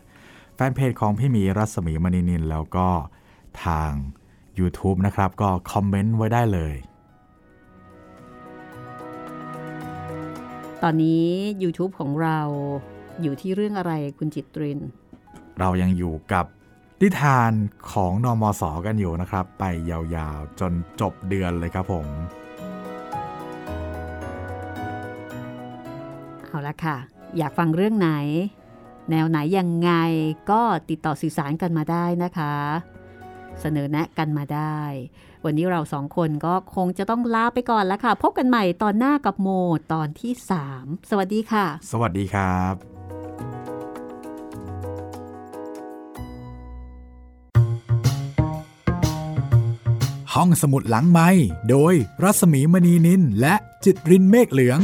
[0.54, 2.88] แฟนเพจของพี่หมีรัศมีมณีนิน แล้วก็
[3.64, 3.92] ทาง
[4.58, 6.74] YouTube นะครับ ก็คอมเมนต์ไว้ได้เลย
[10.82, 11.26] ตอนนี้
[11.62, 12.38] YouTube ของเรา
[13.22, 14.80] อยู่ที่เรื่องอะไรคุณจิตริน
[15.58, 16.46] เรายังอยู่กับ
[17.00, 17.52] นิทาน
[17.92, 22.06] ของนอมศกันอยู่นะครับ ไปยาวๆ จนจบเดือนเลยครับผม
[26.48, 26.96] เอาละค่ะ
[27.38, 28.10] อยากฟังเรื่องไหน
[29.10, 29.90] แนวไหนยังไง
[30.50, 32.54] ก็ติดต่อสื่อสารกันมาได้นะคะ
[33.60, 34.80] เสนอแนะกันมาได้
[35.44, 39.48] วันนี้เราสองคนก็คงจะต้องลาไปก่อนแล้วค่ะ พบกันใหม่ตอนหน้ากับโม
[39.92, 40.32] ตอนที่
[40.70, 42.74] 3 สวัสดีค่ะ สวัสดีครับ
[50.34, 51.28] ห้องสมุดหลังไม้
[51.70, 54.80] โดยรัสมีมณีนินและจิตรินเมฆเหลือง